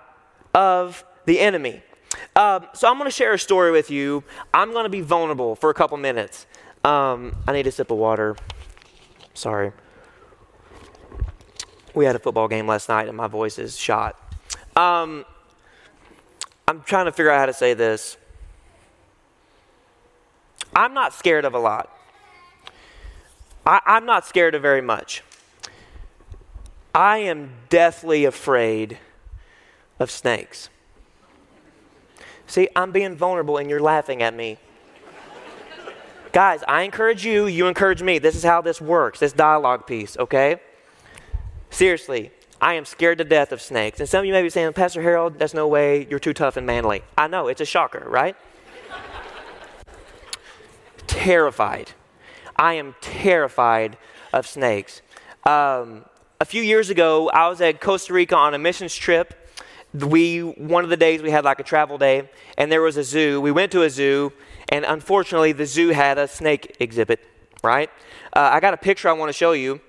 of 0.53 1.05
the 1.25 1.39
enemy. 1.39 1.83
Um, 2.35 2.65
so 2.73 2.89
I'm 2.89 2.97
going 2.97 3.07
to 3.07 3.15
share 3.15 3.33
a 3.33 3.39
story 3.39 3.71
with 3.71 3.91
you. 3.91 4.23
I'm 4.53 4.71
going 4.71 4.85
to 4.85 4.89
be 4.89 5.01
vulnerable 5.01 5.55
for 5.55 5.69
a 5.69 5.73
couple 5.73 5.97
minutes. 5.97 6.47
Um, 6.83 7.35
I 7.47 7.53
need 7.53 7.67
a 7.67 7.71
sip 7.71 7.91
of 7.91 7.97
water. 7.97 8.35
Sorry 9.33 9.71
we 11.95 12.05
had 12.05 12.15
a 12.15 12.19
football 12.19 12.47
game 12.47 12.67
last 12.67 12.89
night 12.89 13.07
and 13.07 13.15
my 13.15 13.27
voice 13.27 13.57
is 13.57 13.77
shot. 13.77 14.19
Um, 14.75 15.25
I'm 16.67 16.81
trying 16.81 17.05
to 17.05 17.11
figure 17.11 17.31
out 17.31 17.39
how 17.39 17.45
to 17.45 17.53
say 17.53 17.73
this. 17.73 18.17
I'm 20.75 20.93
not 20.93 21.13
scared 21.13 21.45
of 21.45 21.53
a 21.53 21.59
lot. 21.59 21.89
I, 23.65 23.79
I'm 23.85 24.05
not 24.05 24.25
scared 24.25 24.55
of 24.55 24.61
very 24.61 24.81
much. 24.81 25.23
I 26.93 27.19
am 27.19 27.51
deathly 27.69 28.25
afraid 28.25 28.99
of 29.99 30.11
snakes. 30.11 30.69
See, 32.47 32.67
I'm 32.75 32.91
being 32.91 33.15
vulnerable 33.15 33.57
and 33.57 33.69
you're 33.69 33.81
laughing 33.81 34.21
at 34.21 34.33
me. 34.33 34.57
Guys, 36.31 36.63
I 36.67 36.81
encourage 36.81 37.25
you, 37.25 37.47
you 37.47 37.67
encourage 37.67 38.01
me. 38.01 38.19
This 38.19 38.35
is 38.35 38.43
how 38.43 38.61
this 38.61 38.81
works, 38.81 39.19
this 39.19 39.31
dialogue 39.31 39.87
piece, 39.87 40.17
okay? 40.17 40.59
Seriously, 41.75 42.31
I 42.61 42.75
am 42.75 42.85
scared 42.85 43.17
to 43.17 43.25
death 43.25 43.51
of 43.51 43.61
snakes. 43.61 43.99
And 43.99 44.07
some 44.07 44.19
of 44.19 44.25
you 44.25 44.31
may 44.31 44.41
be 44.41 44.49
saying, 44.49 44.71
Pastor 44.71 45.01
Harold, 45.01 45.37
that's 45.37 45.53
no 45.53 45.67
way, 45.67 46.07
you're 46.09 46.19
too 46.19 46.33
tough 46.33 46.55
and 46.55 46.65
manly. 46.65 47.03
I 47.17 47.27
know, 47.27 47.49
it's 47.49 47.59
a 47.59 47.65
shocker, 47.65 48.01
right? 48.07 48.37
terrified. 51.05 51.91
I 52.55 52.75
am 52.75 52.95
terrified 53.01 53.97
of 54.31 54.47
snakes. 54.47 55.01
Um, 55.43 56.05
a 56.39 56.45
few 56.45 56.63
years 56.63 56.89
ago, 56.89 57.29
I 57.31 57.49
was 57.49 57.59
at 57.59 57.81
Costa 57.81 58.13
Rica 58.13 58.37
on 58.37 58.53
a 58.53 58.57
missions 58.57 58.95
trip 58.95 59.33
we 59.93 60.39
one 60.39 60.85
of 60.85 60.89
the 60.89 60.97
days 60.97 61.21
we 61.21 61.31
had 61.31 61.43
like 61.43 61.59
a 61.59 61.63
travel 61.63 61.97
day 61.97 62.29
and 62.57 62.71
there 62.71 62.81
was 62.81 62.97
a 62.97 63.03
zoo 63.03 63.39
we 63.39 63.49
went 63.49 63.71
to 63.71 63.83
a 63.83 63.89
zoo 63.89 64.33
and 64.67 64.83
unfortunately 64.83 65.53
the 65.53 65.65
zoo 65.65 65.89
had 65.89 66.17
a 66.17 66.27
snake 66.27 66.75
exhibit 66.81 67.21
right 67.63 67.89
uh, 68.33 68.49
i 68.51 68.59
got 68.59 68.73
a 68.73 68.77
picture 68.77 69.07
i 69.07 69.13
want 69.13 69.29
to 69.29 69.33
show 69.33 69.53
you 69.53 69.79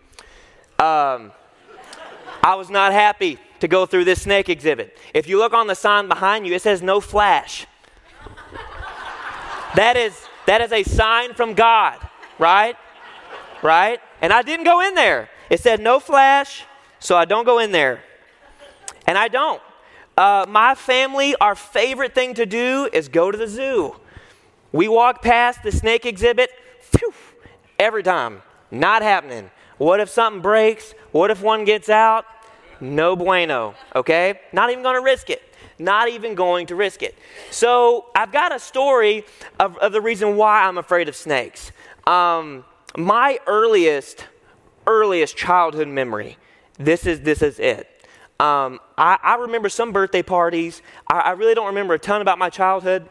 um, 0.79 1.33
i 2.47 2.55
was 2.55 2.71
not 2.71 2.93
happy 2.93 3.39
to 3.61 3.69
go 3.69 3.87
through 3.87 4.05
this 4.05 4.23
snake 4.23 4.49
exhibit 4.49 4.97
if 5.15 5.29
you 5.29 5.39
look 5.39 5.53
on 5.53 5.67
the 5.67 5.75
sign 5.75 6.09
behind 6.09 6.47
you 6.47 6.55
it 6.55 6.63
says 6.63 6.81
no 6.83 7.01
flash 7.01 7.67
that 9.75 9.97
is 9.97 10.15
that 10.47 10.61
is 10.61 10.73
a 10.73 10.83
sign 10.83 11.35
from 11.35 11.55
god 11.55 11.99
right 12.39 12.77
right 13.63 14.01
and 14.23 14.33
i 14.33 14.43
didn't 14.43 14.65
go 14.65 14.81
in 14.81 14.95
there 14.95 15.29
it 15.51 15.61
said 15.61 15.81
no 15.81 15.99
flash 16.01 16.65
so 16.99 17.17
i 17.17 17.25
don't 17.25 17.45
go 17.45 17.59
in 17.59 17.73
there 17.73 18.03
and 19.07 19.19
i 19.19 19.29
don't 19.29 19.61
uh, 20.17 20.47
my 20.49 20.75
family, 20.75 21.35
our 21.43 21.55
favorite 21.55 22.15
thing 22.15 22.33
to 22.35 22.47
do 22.47 22.89
is 22.93 23.09
go 23.09 23.31
to 23.31 23.37
the 23.37 23.47
zoo. 23.47 23.97
We 24.73 24.89
walk 24.89 25.23
past 25.23 25.63
the 25.63 25.71
snake 25.71 26.07
exhibit, 26.07 26.51
phew, 26.81 27.13
every 27.79 28.03
time. 28.03 28.41
Not 28.71 29.03
happening. 29.03 29.51
What 29.77 30.01
if 30.01 30.09
something 30.09 30.41
breaks? 30.41 30.95
What 31.13 31.31
if 31.31 31.43
one 31.43 31.65
gets 31.65 31.91
out? 31.91 32.25
No 32.81 33.17
bueno, 33.17 33.75
okay? 33.95 34.41
Not 34.53 34.71
even 34.71 34.83
gonna 34.83 35.03
risk 35.03 35.31
it. 35.31 35.43
Not 35.79 36.09
even 36.09 36.35
going 36.35 36.67
to 36.69 36.75
risk 36.75 37.03
it. 37.03 37.15
So 37.51 38.07
I've 38.15 38.33
got 38.33 38.55
a 38.55 38.59
story 38.59 39.25
of, 39.61 39.77
of 39.79 39.93
the 39.93 40.01
reason 40.01 40.37
why 40.37 40.63
I'm 40.63 40.79
afraid 40.79 41.09
of 41.09 41.17
snakes. 41.17 41.71
Um, 42.07 42.65
my 42.97 43.39
earliest, 43.47 44.27
earliest 44.87 45.37
childhood 45.37 45.89
memory, 45.89 46.39
this 46.79 47.05
is, 47.07 47.21
this 47.21 47.43
is 47.43 47.59
it. 47.59 47.97
Um, 48.39 48.81
I, 48.99 49.19
I, 49.23 49.35
remember 49.37 49.71
some 49.71 49.93
birthday 49.93 50.23
parties. 50.23 50.83
I, 51.09 51.21
I, 51.21 51.31
really 51.31 51.55
don't 51.55 51.69
remember 51.69 51.95
a 51.95 51.99
ton 51.99 52.21
about 52.21 52.39
my 52.39 52.51
childhood, 52.51 53.09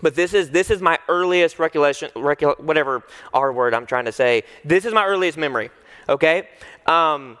but 0.00 0.14
this 0.14 0.32
is 0.32 0.50
this 0.50 0.70
is 0.70 0.80
my 0.80 0.96
earliest 1.08 1.58
recollection. 1.58 2.10
Recol- 2.14 2.60
whatever 2.60 3.02
R 3.32 3.52
word 3.52 3.74
I'm 3.74 3.84
trying 3.84 4.04
to 4.04 4.12
say. 4.12 4.44
This 4.64 4.84
is 4.84 4.94
my 4.94 5.04
earliest 5.06 5.36
memory. 5.36 5.70
Okay, 6.08 6.48
um, 6.86 7.36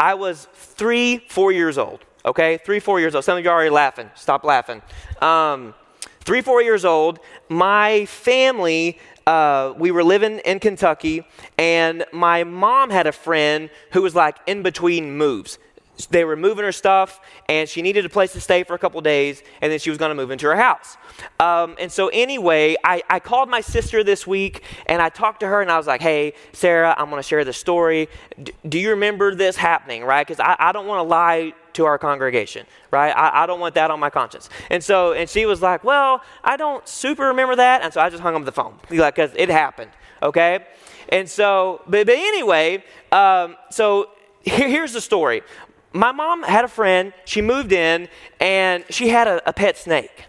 I 0.00 0.14
was 0.14 0.48
three, 0.54 1.18
four 1.28 1.52
years 1.52 1.76
old. 1.76 2.06
Okay, 2.24 2.58
three, 2.64 2.80
four 2.80 3.00
years 3.00 3.14
old. 3.14 3.22
Some 3.22 3.36
of 3.36 3.44
you 3.44 3.50
are 3.50 3.54
already 3.54 3.68
laughing. 3.68 4.10
Stop 4.14 4.44
laughing. 4.44 4.80
Um, 5.20 5.74
three, 6.20 6.40
four 6.40 6.62
years 6.62 6.86
old. 6.86 7.18
My 7.50 8.06
family 8.06 8.98
uh, 9.26 9.74
we 9.76 9.90
were 9.90 10.02
living 10.02 10.38
in 10.38 10.58
Kentucky, 10.58 11.24
and 11.58 12.04
my 12.12 12.44
mom 12.44 12.88
had 12.88 13.06
a 13.06 13.12
friend 13.12 13.68
who 13.92 14.00
was 14.02 14.14
like 14.14 14.38
in 14.46 14.62
between 14.62 15.16
moves 15.16 15.58
they 16.06 16.24
were 16.24 16.36
moving 16.36 16.64
her 16.64 16.72
stuff 16.72 17.20
and 17.48 17.68
she 17.68 17.82
needed 17.82 18.04
a 18.04 18.08
place 18.08 18.32
to 18.32 18.40
stay 18.40 18.62
for 18.62 18.74
a 18.74 18.78
couple 18.78 19.00
days 19.00 19.42
and 19.60 19.70
then 19.70 19.78
she 19.78 19.90
was 19.90 19.98
going 19.98 20.10
to 20.10 20.14
move 20.14 20.30
into 20.30 20.46
her 20.46 20.56
house. 20.56 20.96
Um, 21.38 21.76
and 21.78 21.90
so 21.90 22.08
anyway 22.08 22.76
I, 22.84 23.02
I 23.08 23.20
called 23.20 23.48
my 23.48 23.60
sister 23.60 24.02
this 24.04 24.26
week 24.26 24.62
and 24.86 25.02
i 25.02 25.08
talked 25.08 25.40
to 25.40 25.46
her 25.46 25.60
and 25.60 25.70
i 25.70 25.76
was 25.76 25.86
like 25.86 26.00
hey 26.00 26.34
sarah 26.52 26.94
i'm 26.96 27.10
going 27.10 27.22
to 27.22 27.26
share 27.28 27.44
the 27.44 27.52
story. 27.52 28.08
D- 28.42 28.52
do 28.68 28.78
you 28.78 28.90
remember 28.90 29.34
this 29.34 29.56
happening 29.56 30.04
right? 30.04 30.26
Because 30.26 30.40
I, 30.40 30.56
I 30.58 30.72
don't 30.72 30.86
want 30.86 30.98
to 30.98 31.08
lie 31.08 31.52
to 31.74 31.84
our 31.84 31.98
congregation 31.98 32.66
right? 32.90 33.10
I, 33.10 33.44
I 33.44 33.46
don't 33.46 33.60
want 33.60 33.74
that 33.74 33.90
on 33.90 34.00
my 34.00 34.10
conscience. 34.10 34.48
And 34.70 34.82
so 34.82 35.12
and 35.12 35.28
she 35.28 35.46
was 35.46 35.62
like 35.62 35.84
well 35.84 36.22
i 36.42 36.56
don't 36.56 36.86
super 36.88 37.28
remember 37.28 37.56
that 37.56 37.82
and 37.82 37.92
so 37.92 38.00
i 38.00 38.10
just 38.10 38.22
hung 38.22 38.34
up 38.34 38.44
the 38.44 38.52
phone 38.52 38.74
like 38.90 39.14
because 39.14 39.32
it 39.36 39.48
happened 39.48 39.90
okay? 40.22 40.64
And 41.08 41.28
so 41.28 41.82
but, 41.86 42.06
but 42.06 42.14
anyway 42.16 42.84
um, 43.12 43.56
so 43.70 44.10
here, 44.42 44.68
here's 44.68 44.92
the 44.92 45.00
story 45.00 45.42
my 45.92 46.12
mom 46.12 46.42
had 46.42 46.64
a 46.64 46.68
friend, 46.68 47.12
she 47.24 47.42
moved 47.42 47.72
in, 47.72 48.08
and 48.38 48.84
she 48.90 49.08
had 49.08 49.26
a, 49.26 49.48
a, 49.48 49.52
pet 49.52 49.76
snake, 49.76 50.26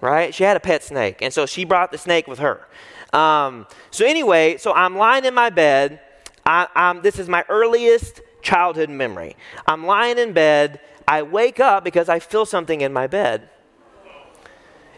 right? 0.00 0.34
She 0.34 0.44
had 0.44 0.56
a 0.56 0.60
pet 0.60 0.82
snake, 0.82 1.20
and 1.20 1.32
so 1.32 1.46
she 1.46 1.64
brought 1.64 1.92
the 1.92 1.98
snake 1.98 2.26
with 2.26 2.38
her. 2.38 2.66
Um, 3.12 3.66
so, 3.90 4.06
anyway, 4.06 4.56
so 4.56 4.72
I'm 4.72 4.96
lying 4.96 5.24
in 5.24 5.34
my 5.34 5.50
bed. 5.50 6.00
I, 6.44 6.98
this 7.02 7.18
is 7.18 7.28
my 7.28 7.44
earliest 7.48 8.20
childhood 8.40 8.88
memory. 8.88 9.36
I'm 9.66 9.84
lying 9.84 10.18
in 10.18 10.32
bed. 10.32 10.80
I 11.08 11.22
wake 11.22 11.60
up 11.60 11.84
because 11.84 12.08
I 12.08 12.18
feel 12.20 12.46
something 12.46 12.80
in 12.80 12.92
my 12.92 13.06
bed. 13.06 13.48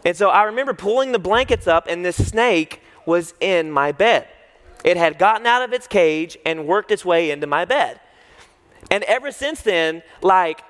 And 0.05 0.15
so 0.15 0.29
I 0.29 0.43
remember 0.43 0.73
pulling 0.73 1.11
the 1.11 1.19
blankets 1.19 1.67
up, 1.67 1.87
and 1.89 2.05
this 2.05 2.27
snake 2.27 2.81
was 3.05 3.33
in 3.39 3.71
my 3.71 3.91
bed. 3.91 4.27
It 4.83 4.95
had 4.95 5.19
gotten 5.19 5.45
out 5.45 5.61
of 5.61 5.73
its 5.73 5.87
cage 5.87 6.37
and 6.45 6.65
worked 6.65 6.91
its 6.91 7.03
way 7.03 7.31
into 7.31 7.47
my 7.47 7.65
bed. 7.65 7.99
And 8.89 9.03
ever 9.03 9.31
since 9.31 9.61
then, 9.61 10.03
like 10.21 10.63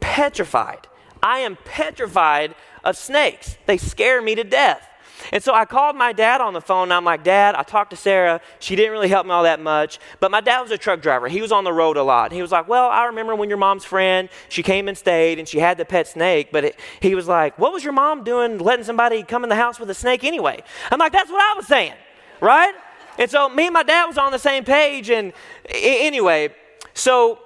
petrified. 0.00 0.86
I 1.22 1.40
am 1.40 1.56
petrified 1.64 2.54
of 2.82 2.96
snakes. 2.96 3.58
They 3.66 3.76
scare 3.76 4.22
me 4.22 4.34
to 4.34 4.44
death. 4.44 4.86
And 5.32 5.42
so 5.42 5.54
I 5.54 5.64
called 5.64 5.96
my 5.96 6.12
dad 6.12 6.40
on 6.40 6.54
the 6.54 6.60
phone 6.60 6.84
and 6.84 6.94
I'm 6.94 7.04
like, 7.04 7.22
Dad, 7.22 7.54
I 7.54 7.62
talked 7.62 7.90
to 7.90 7.96
Sarah. 7.96 8.40
She 8.58 8.74
didn't 8.74 8.92
really 8.92 9.08
help 9.08 9.26
me 9.26 9.32
all 9.32 9.42
that 9.42 9.60
much. 9.60 9.98
But 10.18 10.30
my 10.30 10.40
dad 10.40 10.60
was 10.60 10.70
a 10.70 10.78
truck 10.78 11.02
driver. 11.02 11.28
He 11.28 11.42
was 11.42 11.52
on 11.52 11.64
the 11.64 11.72
road 11.72 11.96
a 11.96 12.02
lot. 12.02 12.32
He 12.32 12.42
was 12.42 12.52
like, 12.52 12.68
Well, 12.68 12.88
I 12.88 13.04
remember 13.04 13.34
when 13.34 13.48
your 13.48 13.58
mom's 13.58 13.84
friend, 13.84 14.28
she 14.48 14.62
came 14.62 14.88
and 14.88 14.96
stayed 14.96 15.38
and 15.38 15.46
she 15.46 15.58
had 15.58 15.78
the 15.78 15.84
pet 15.84 16.08
snake. 16.08 16.48
But 16.52 16.64
it, 16.64 16.80
he 17.00 17.14
was 17.14 17.28
like, 17.28 17.58
What 17.58 17.72
was 17.72 17.84
your 17.84 17.92
mom 17.92 18.24
doing 18.24 18.58
letting 18.58 18.84
somebody 18.84 19.22
come 19.22 19.42
in 19.42 19.50
the 19.50 19.56
house 19.56 19.78
with 19.78 19.90
a 19.90 19.94
snake 19.94 20.24
anyway? 20.24 20.62
I'm 20.90 20.98
like, 20.98 21.12
That's 21.12 21.30
what 21.30 21.42
I 21.42 21.54
was 21.56 21.66
saying, 21.66 21.94
right? 22.40 22.72
And 23.18 23.30
so 23.30 23.48
me 23.48 23.66
and 23.66 23.74
my 23.74 23.82
dad 23.82 24.06
was 24.06 24.16
on 24.16 24.32
the 24.32 24.38
same 24.38 24.64
page. 24.64 25.10
And 25.10 25.32
anyway, 25.68 26.54
so 26.94 27.38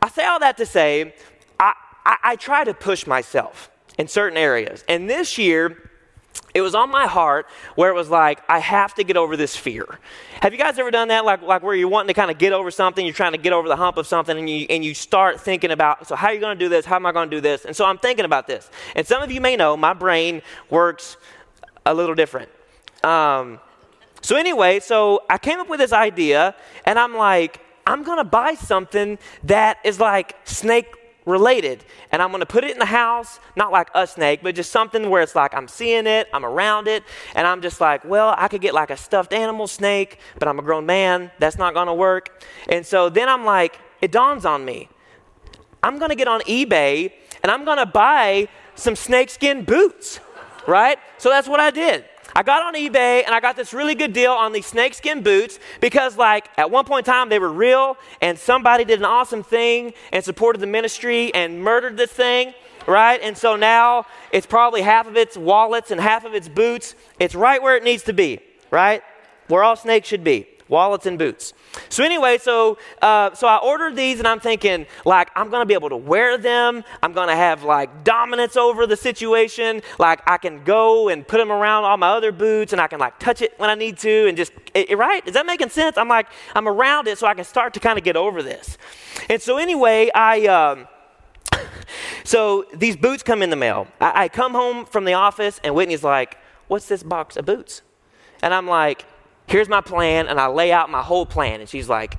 I 0.00 0.08
say 0.08 0.24
all 0.24 0.40
that 0.40 0.56
to 0.58 0.66
say, 0.66 1.14
I, 1.58 1.74
I, 2.04 2.16
I 2.22 2.36
try 2.36 2.64
to 2.64 2.74
push 2.74 3.06
myself 3.06 3.70
in 3.98 4.08
certain 4.08 4.38
areas. 4.38 4.84
And 4.88 5.08
this 5.08 5.38
year, 5.38 5.90
it 6.54 6.60
was 6.60 6.74
on 6.74 6.90
my 6.90 7.06
heart 7.06 7.46
where 7.76 7.90
it 7.90 7.94
was 7.94 8.10
like, 8.10 8.40
I 8.48 8.58
have 8.58 8.94
to 8.96 9.04
get 9.04 9.16
over 9.16 9.36
this 9.36 9.56
fear. 9.56 9.98
Have 10.42 10.52
you 10.52 10.58
guys 10.58 10.78
ever 10.78 10.90
done 10.90 11.08
that? 11.08 11.24
Like, 11.24 11.42
like 11.42 11.62
where 11.62 11.74
you're 11.74 11.88
wanting 11.88 12.08
to 12.08 12.14
kind 12.14 12.30
of 12.30 12.38
get 12.38 12.52
over 12.52 12.70
something, 12.70 13.04
you're 13.06 13.14
trying 13.14 13.32
to 13.32 13.38
get 13.38 13.52
over 13.52 13.68
the 13.68 13.76
hump 13.76 13.96
of 13.96 14.06
something, 14.06 14.36
and 14.36 14.48
you, 14.48 14.66
and 14.68 14.84
you 14.84 14.92
start 14.92 15.40
thinking 15.40 15.70
about, 15.70 16.06
so 16.06 16.14
how 16.14 16.28
are 16.28 16.34
you 16.34 16.40
going 16.40 16.58
to 16.58 16.64
do 16.64 16.68
this? 16.68 16.84
How 16.84 16.96
am 16.96 17.06
I 17.06 17.12
going 17.12 17.30
to 17.30 17.36
do 17.36 17.40
this? 17.40 17.64
And 17.64 17.74
so 17.74 17.86
I'm 17.86 17.98
thinking 17.98 18.24
about 18.24 18.46
this. 18.46 18.70
And 18.96 19.06
some 19.06 19.22
of 19.22 19.30
you 19.32 19.40
may 19.40 19.56
know 19.56 19.76
my 19.76 19.94
brain 19.94 20.42
works 20.68 21.16
a 21.86 21.94
little 21.94 22.14
different. 22.14 22.50
Um, 23.02 23.60
so, 24.20 24.36
anyway, 24.36 24.78
so 24.78 25.22
I 25.28 25.36
came 25.36 25.58
up 25.58 25.68
with 25.68 25.80
this 25.80 25.92
idea, 25.92 26.54
and 26.86 26.98
I'm 26.98 27.16
like, 27.16 27.60
I'm 27.86 28.02
going 28.02 28.18
to 28.18 28.24
buy 28.24 28.54
something 28.54 29.18
that 29.44 29.78
is 29.84 29.98
like 29.98 30.36
snake 30.44 30.96
related 31.24 31.84
and 32.10 32.20
I'm 32.20 32.30
going 32.30 32.40
to 32.40 32.46
put 32.46 32.64
it 32.64 32.72
in 32.72 32.78
the 32.78 32.84
house, 32.84 33.40
not 33.56 33.72
like 33.72 33.88
a 33.94 34.06
snake, 34.06 34.40
but 34.42 34.54
just 34.54 34.70
something 34.72 35.08
where 35.10 35.22
it's 35.22 35.34
like 35.34 35.54
I'm 35.54 35.68
seeing 35.68 36.06
it, 36.06 36.28
I'm 36.32 36.44
around 36.44 36.88
it, 36.88 37.04
and 37.34 37.46
I'm 37.46 37.62
just 37.62 37.80
like, 37.80 38.04
well, 38.04 38.34
I 38.36 38.48
could 38.48 38.60
get 38.60 38.74
like 38.74 38.90
a 38.90 38.96
stuffed 38.96 39.32
animal 39.32 39.66
snake, 39.66 40.18
but 40.38 40.48
I'm 40.48 40.58
a 40.58 40.62
grown 40.62 40.86
man, 40.86 41.30
that's 41.38 41.58
not 41.58 41.74
going 41.74 41.86
to 41.86 41.94
work. 41.94 42.42
And 42.68 42.84
so 42.84 43.08
then 43.08 43.28
I'm 43.28 43.44
like, 43.44 43.78
it 44.00 44.10
dawns 44.10 44.44
on 44.44 44.64
me. 44.64 44.88
I'm 45.82 45.98
going 45.98 46.10
to 46.10 46.16
get 46.16 46.28
on 46.28 46.40
eBay 46.42 47.12
and 47.42 47.50
I'm 47.50 47.64
going 47.64 47.78
to 47.78 47.86
buy 47.86 48.48
some 48.74 48.96
snakeskin 48.96 49.64
boots, 49.64 50.20
right? 50.66 50.98
So 51.18 51.28
that's 51.28 51.48
what 51.48 51.60
I 51.60 51.70
did. 51.70 52.04
I 52.34 52.42
got 52.42 52.62
on 52.62 52.74
eBay 52.74 53.24
and 53.24 53.34
I 53.34 53.40
got 53.40 53.56
this 53.56 53.74
really 53.74 53.94
good 53.94 54.12
deal 54.12 54.32
on 54.32 54.52
these 54.52 54.66
snakeskin 54.66 55.22
boots 55.22 55.58
because, 55.80 56.16
like, 56.16 56.48
at 56.56 56.70
one 56.70 56.84
point 56.84 57.06
in 57.06 57.12
time 57.12 57.28
they 57.28 57.38
were 57.38 57.52
real 57.52 57.96
and 58.20 58.38
somebody 58.38 58.84
did 58.84 58.98
an 58.98 59.04
awesome 59.04 59.42
thing 59.42 59.92
and 60.12 60.24
supported 60.24 60.60
the 60.60 60.66
ministry 60.66 61.34
and 61.34 61.62
murdered 61.62 61.96
this 61.96 62.10
thing, 62.10 62.54
right? 62.86 63.20
And 63.22 63.36
so 63.36 63.56
now 63.56 64.06
it's 64.32 64.46
probably 64.46 64.80
half 64.80 65.06
of 65.06 65.16
its 65.16 65.36
wallets 65.36 65.90
and 65.90 66.00
half 66.00 66.24
of 66.24 66.34
its 66.34 66.48
boots. 66.48 66.94
It's 67.18 67.34
right 67.34 67.62
where 67.62 67.76
it 67.76 67.84
needs 67.84 68.04
to 68.04 68.12
be, 68.12 68.40
right? 68.70 69.02
Where 69.48 69.62
all 69.62 69.76
snakes 69.76 70.08
should 70.08 70.24
be. 70.24 70.48
Wallets 70.72 71.06
and 71.06 71.18
boots. 71.18 71.52
So 71.90 72.02
anyway, 72.02 72.38
so 72.38 72.78
uh, 73.02 73.34
so 73.34 73.46
I 73.46 73.58
ordered 73.58 73.94
these, 73.94 74.18
and 74.18 74.26
I'm 74.26 74.40
thinking 74.40 74.86
like 75.04 75.30
I'm 75.36 75.50
gonna 75.50 75.66
be 75.66 75.74
able 75.74 75.90
to 75.90 75.96
wear 75.96 76.38
them. 76.38 76.82
I'm 77.02 77.12
gonna 77.12 77.36
have 77.36 77.62
like 77.62 78.02
dominance 78.02 78.56
over 78.56 78.86
the 78.86 78.96
situation. 78.96 79.82
Like 80.00 80.20
I 80.26 80.38
can 80.38 80.64
go 80.64 81.08
and 81.08 81.28
put 81.28 81.36
them 81.36 81.52
around 81.52 81.84
all 81.84 81.96
my 81.98 82.08
other 82.08 82.32
boots, 82.32 82.72
and 82.72 82.80
I 82.80 82.88
can 82.88 82.98
like 82.98 83.20
touch 83.20 83.42
it 83.42 83.54
when 83.58 83.70
I 83.70 83.74
need 83.74 83.98
to, 83.98 84.26
and 84.26 84.36
just 84.36 84.52
it, 84.74 84.96
right. 84.96 85.24
Is 85.28 85.34
that 85.34 85.46
making 85.46 85.68
sense? 85.68 85.96
I'm 85.96 86.08
like 86.08 86.26
I'm 86.56 86.66
around 86.66 87.06
it, 87.06 87.18
so 87.18 87.26
I 87.26 87.34
can 87.34 87.44
start 87.44 87.74
to 87.74 87.80
kind 87.80 87.98
of 87.98 88.04
get 88.04 88.16
over 88.16 88.42
this. 88.42 88.78
And 89.30 89.40
so 89.40 89.58
anyway, 89.58 90.10
I. 90.14 90.46
Um, 90.46 90.88
so 92.24 92.64
these 92.74 92.96
boots 92.96 93.22
come 93.22 93.42
in 93.42 93.50
the 93.50 93.56
mail. 93.56 93.86
I, 94.00 94.24
I 94.24 94.28
come 94.28 94.52
home 94.52 94.86
from 94.86 95.04
the 95.04 95.12
office, 95.12 95.60
and 95.62 95.74
Whitney's 95.74 96.02
like, 96.02 96.38
"What's 96.68 96.88
this 96.88 97.02
box 97.02 97.36
of 97.36 97.44
boots?" 97.44 97.82
And 98.42 98.52
I'm 98.52 98.66
like, 98.66 99.04
here's 99.46 99.68
my 99.68 99.80
plan, 99.80 100.28
and 100.28 100.40
I 100.40 100.46
lay 100.46 100.72
out 100.72 100.90
my 100.90 101.02
whole 101.02 101.26
plan. 101.26 101.60
And 101.60 101.68
she's 101.68 101.88
like, 101.88 102.16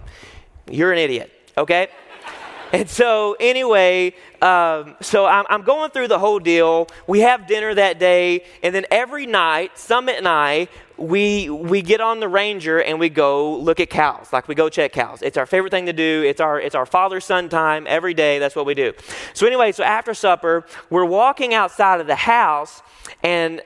You're 0.69 0.91
an 0.91 0.99
idiot, 0.99 1.31
okay? 1.57 1.87
and 2.73 2.89
so, 2.89 3.35
anyway, 3.39 4.13
um, 4.41 4.95
so 5.01 5.25
I'm, 5.25 5.45
I'm, 5.49 5.63
going 5.63 5.91
through 5.91 6.07
the 6.07 6.19
whole 6.19 6.39
deal. 6.39 6.87
We 7.07 7.21
have 7.21 7.47
dinner 7.47 7.73
that 7.73 7.99
day, 7.99 8.43
and 8.61 8.73
then 8.73 8.85
every 8.91 9.25
night, 9.25 9.77
Summit 9.77 10.15
and 10.17 10.27
I, 10.27 10.67
we, 10.97 11.49
we 11.49 11.81
get 11.81 12.01
on 12.01 12.19
the 12.19 12.27
Ranger 12.27 12.81
and 12.81 12.99
we 12.99 13.09
go 13.09 13.57
look 13.57 13.79
at 13.79 13.89
cows. 13.89 14.31
Like 14.31 14.47
we 14.47 14.55
go 14.55 14.69
check 14.69 14.93
cows. 14.93 15.21
It's 15.21 15.37
our 15.37 15.45
favorite 15.45 15.71
thing 15.71 15.87
to 15.87 15.93
do. 15.93 16.23
It's 16.25 16.39
our, 16.39 16.59
it's 16.59 16.75
our 16.75 16.85
father 16.85 17.19
son 17.19 17.49
time 17.49 17.85
every 17.87 18.13
day. 18.13 18.39
That's 18.39 18.55
what 18.55 18.65
we 18.65 18.73
do. 18.73 18.93
So, 19.33 19.47
anyway, 19.47 19.71
so 19.71 19.83
after 19.83 20.13
supper, 20.13 20.65
we're 20.89 21.05
walking 21.05 21.53
outside 21.53 21.99
of 21.99 22.07
the 22.07 22.15
house, 22.15 22.81
and 23.23 23.61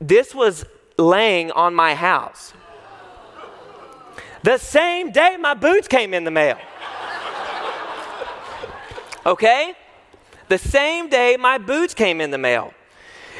this 0.00 0.34
was 0.34 0.64
laying 0.98 1.50
on 1.52 1.74
my 1.74 1.94
house. 1.94 2.54
The 4.42 4.58
same 4.58 5.10
day 5.10 5.36
my 5.38 5.54
boots 5.54 5.86
came 5.86 6.14
in 6.14 6.24
the 6.24 6.30
mail. 6.30 6.58
Okay? 9.26 9.74
The 10.48 10.58
same 10.58 11.08
day 11.08 11.36
my 11.38 11.58
boots 11.58 11.94
came 11.94 12.20
in 12.20 12.30
the 12.30 12.38
mail. 12.38 12.72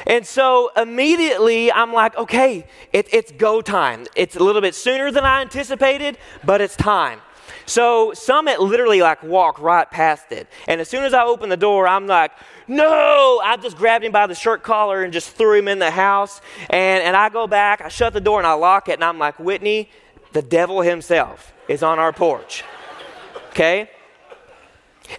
And 0.07 0.27
so 0.27 0.71
immediately 0.77 1.73
I'm 1.73 1.93
like, 1.93 2.17
okay, 2.17 2.67
it, 2.93 3.13
it's 3.13 3.33
go 3.33 3.61
time. 3.61 4.07
It's 4.15 4.37
a 4.37 4.43
little 4.43 4.61
bit 4.61 4.75
sooner 4.75 5.11
than 5.11 5.25
I 5.25 5.41
anticipated, 5.41 6.19
but 6.45 6.61
it's 6.61 6.77
time. 6.77 7.21
So 7.67 8.13
Summit 8.15 8.61
literally 8.61 9.01
like 9.01 9.23
walked 9.23 9.61
right 9.61 9.91
past 9.91 10.33
it. 10.33 10.49
And 10.67 10.81
as 10.81 10.89
soon 10.89 11.05
as 11.05 11.15
I 11.15 11.25
opened 11.25 11.53
the 11.53 11.57
door, 11.57 11.87
I'm 11.87 12.07
like, 12.07 12.33
no! 12.67 13.41
I 13.45 13.57
just 13.57 13.77
grabbed 13.77 14.05
him 14.05 14.13
by 14.13 14.27
the 14.27 14.35
shirt 14.35 14.63
collar 14.63 15.03
and 15.03 15.13
just 15.13 15.37
threw 15.37 15.59
him 15.59 15.69
in 15.69 15.79
the 15.79 15.91
house. 15.91 16.41
And, 16.69 17.03
and 17.03 17.17
I 17.17 17.29
go 17.29 17.47
back, 17.47 17.81
I 17.81 17.89
shut 17.89 18.13
the 18.13 18.21
door 18.21 18.39
and 18.39 18.47
I 18.47 18.55
lock 18.55 18.89
it, 18.89 18.95
and 18.95 19.05
I'm 19.05 19.19
like, 19.19 19.39
Whitney, 19.39 19.89
the 20.33 20.43
devil 20.43 20.81
himself 20.81 21.53
is 21.69 21.83
on 21.83 21.99
our 21.99 22.13
porch. 22.13 22.65
Okay? 23.51 23.91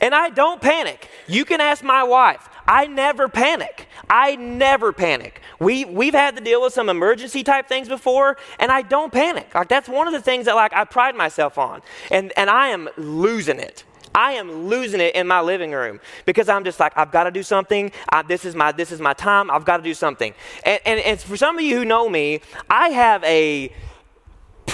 And 0.01 0.15
I 0.15 0.29
don't 0.29 0.61
panic. 0.61 1.09
You 1.27 1.43
can 1.43 1.59
ask 1.59 1.83
my 1.83 2.03
wife. 2.03 2.47
I 2.67 2.87
never 2.87 3.27
panic. 3.27 3.87
I 4.09 4.35
never 4.35 4.93
panic. 4.93 5.41
We 5.59 5.83
we've 5.83 6.13
had 6.13 6.37
to 6.37 6.43
deal 6.43 6.61
with 6.61 6.73
some 6.73 6.87
emergency 6.87 7.43
type 7.43 7.67
things 7.67 7.89
before, 7.89 8.37
and 8.59 8.71
I 8.71 8.83
don't 8.83 9.11
panic. 9.11 9.53
Like 9.53 9.67
that's 9.67 9.89
one 9.89 10.07
of 10.07 10.13
the 10.13 10.21
things 10.21 10.45
that 10.45 10.55
like 10.55 10.73
I 10.73 10.85
pride 10.85 11.15
myself 11.15 11.57
on. 11.57 11.81
And 12.09 12.31
and 12.37 12.49
I 12.49 12.69
am 12.69 12.87
losing 12.97 13.59
it. 13.59 13.83
I 14.13 14.33
am 14.33 14.67
losing 14.67 14.99
it 14.99 15.15
in 15.15 15.27
my 15.27 15.41
living 15.41 15.71
room 15.71 15.99
because 16.25 16.49
I'm 16.49 16.63
just 16.63 16.79
like, 16.79 16.93
I've 16.97 17.11
got 17.11 17.25
to 17.25 17.31
do 17.31 17.43
something. 17.43 17.91
I, 18.09 18.23
this, 18.23 18.43
is 18.43 18.55
my, 18.55 18.73
this 18.73 18.91
is 18.91 18.99
my 18.99 19.13
time. 19.13 19.49
I've 19.49 19.63
got 19.63 19.77
to 19.77 19.83
do 19.83 19.93
something. 19.93 20.33
And, 20.65 20.81
and, 20.85 20.99
and 20.99 21.19
for 21.19 21.37
some 21.37 21.57
of 21.57 21.63
you 21.63 21.77
who 21.77 21.85
know 21.85 22.09
me, 22.09 22.41
I 22.69 22.89
have 22.89 23.23
a 23.23 23.71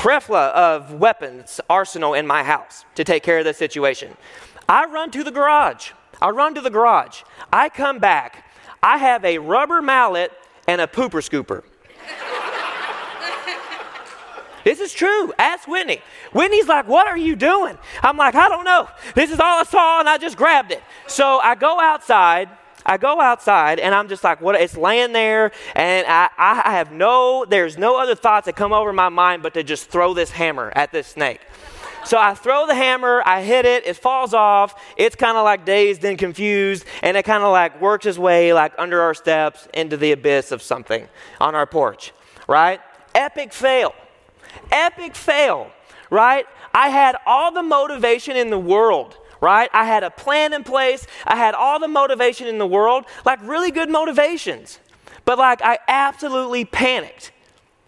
plethora 0.08 0.54
of 0.56 0.94
weapons 0.94 1.60
arsenal 1.70 2.14
in 2.14 2.26
my 2.26 2.42
house 2.42 2.86
to 2.96 3.04
take 3.04 3.24
care 3.24 3.40
of 3.40 3.44
the 3.44 3.54
situation. 3.54 4.16
I 4.70 4.86
run 4.86 5.12
to 5.12 5.22
the 5.22 5.32
garage. 5.32 5.92
I 6.22 6.30
run 6.30 6.56
to 6.56 6.62
the 6.62 6.70
garage. 6.70 7.24
I 7.52 7.68
come 7.68 8.00
back. 8.00 8.46
I 8.82 9.00
have 9.00 9.26
a 9.26 9.38
rubber 9.38 9.82
mallet 9.82 10.32
and 10.66 10.80
a 10.80 10.88
pooper 10.88 11.22
scooper. 11.22 11.62
This 14.64 14.80
is 14.80 14.94
true. 14.94 15.34
Ask 15.38 15.68
Whitney. 15.68 16.02
Whitney's 16.32 16.70
like, 16.70 16.88
What 16.88 17.08
are 17.08 17.18
you 17.18 17.36
doing? 17.36 17.78
I'm 18.02 18.16
like, 18.16 18.36
I 18.36 18.48
don't 18.48 18.64
know. 18.64 18.88
This 19.14 19.30
is 19.30 19.42
all 19.42 19.60
I 19.60 19.64
saw, 19.64 20.00
and 20.00 20.08
I 20.08 20.18
just 20.18 20.38
grabbed 20.38 20.72
it. 20.72 20.82
So 21.08 21.40
I 21.40 21.56
go 21.56 21.82
outside 21.82 22.48
I 22.88 22.98
go 22.98 23.20
outside 23.20 23.80
and 23.80 23.94
I'm 23.94 24.08
just 24.08 24.24
like, 24.24 24.42
what? 24.42 24.56
It's 24.56 24.78
laying 24.78 25.12
there, 25.12 25.52
and 25.76 26.08
I, 26.08 26.30
I 26.38 26.72
have 26.72 26.92
no, 26.92 27.46
there's 27.46 27.78
no 27.78 28.00
other 28.00 28.16
thoughts 28.16 28.46
that 28.46 28.56
come 28.56 28.74
over 28.74 28.94
my 28.94 29.10
mind 29.10 29.44
but 29.44 29.54
to 29.56 29.64
just 29.64 29.90
throw 29.90 30.14
this 30.14 30.32
hammer 30.32 30.72
at 30.76 30.92
this 30.92 31.08
snake. 31.08 31.42
So 32.06 32.18
I 32.18 32.36
throw 32.36 32.66
the 32.66 32.76
hammer, 32.76 33.22
I 33.26 33.42
hit 33.42 33.66
it, 33.66 33.86
it 33.86 33.98
falls 33.98 34.34
off. 34.34 34.82
It's 34.96 35.18
kind 35.18 35.38
of 35.38 35.44
like 35.44 35.66
dazed 35.66 36.06
and 36.06 36.18
confused, 36.18 36.86
and 37.04 37.18
it 37.18 37.24
kind 37.24 37.44
of 37.44 37.52
like 37.52 37.82
works 37.82 38.06
its 38.06 38.18
way 38.18 38.54
like 38.54 38.72
under 38.78 39.02
our 39.02 39.14
steps 39.14 39.68
into 39.74 39.98
the 39.98 40.14
abyss 40.14 40.54
of 40.54 40.62
something 40.62 41.10
on 41.42 41.54
our 41.54 41.66
porch, 41.66 42.14
right? 42.48 42.80
Epic 43.14 43.52
fail. 43.52 43.94
Epic 44.72 45.16
fail, 45.16 45.70
right? 46.10 46.46
I 46.74 46.88
had 46.88 47.18
all 47.26 47.52
the 47.52 47.64
motivation 47.64 48.38
in 48.38 48.52
the 48.52 48.60
world 48.60 49.18
right? 49.42 49.70
I 49.74 49.86
had 49.86 50.04
a 50.04 50.10
plan 50.10 50.54
in 50.54 50.64
place. 50.64 51.06
I 51.26 51.36
had 51.36 51.54
all 51.54 51.80
the 51.80 51.88
motivation 51.88 52.48
in 52.48 52.58
the 52.58 52.68
world, 52.68 53.06
like 53.26 53.40
really 53.44 53.72
good 53.72 53.90
motivations. 53.90 54.80
But 55.26 55.38
like 55.38 55.62
I 55.62 55.80
absolutely 55.88 56.66
panicked, 56.66 57.32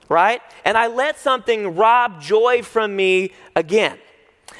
right? 0.07 0.41
And 0.65 0.77
I 0.77 0.87
let 0.87 1.17
something 1.17 1.75
rob 1.75 2.21
joy 2.21 2.63
from 2.63 2.95
me 2.95 3.31
again. 3.55 3.97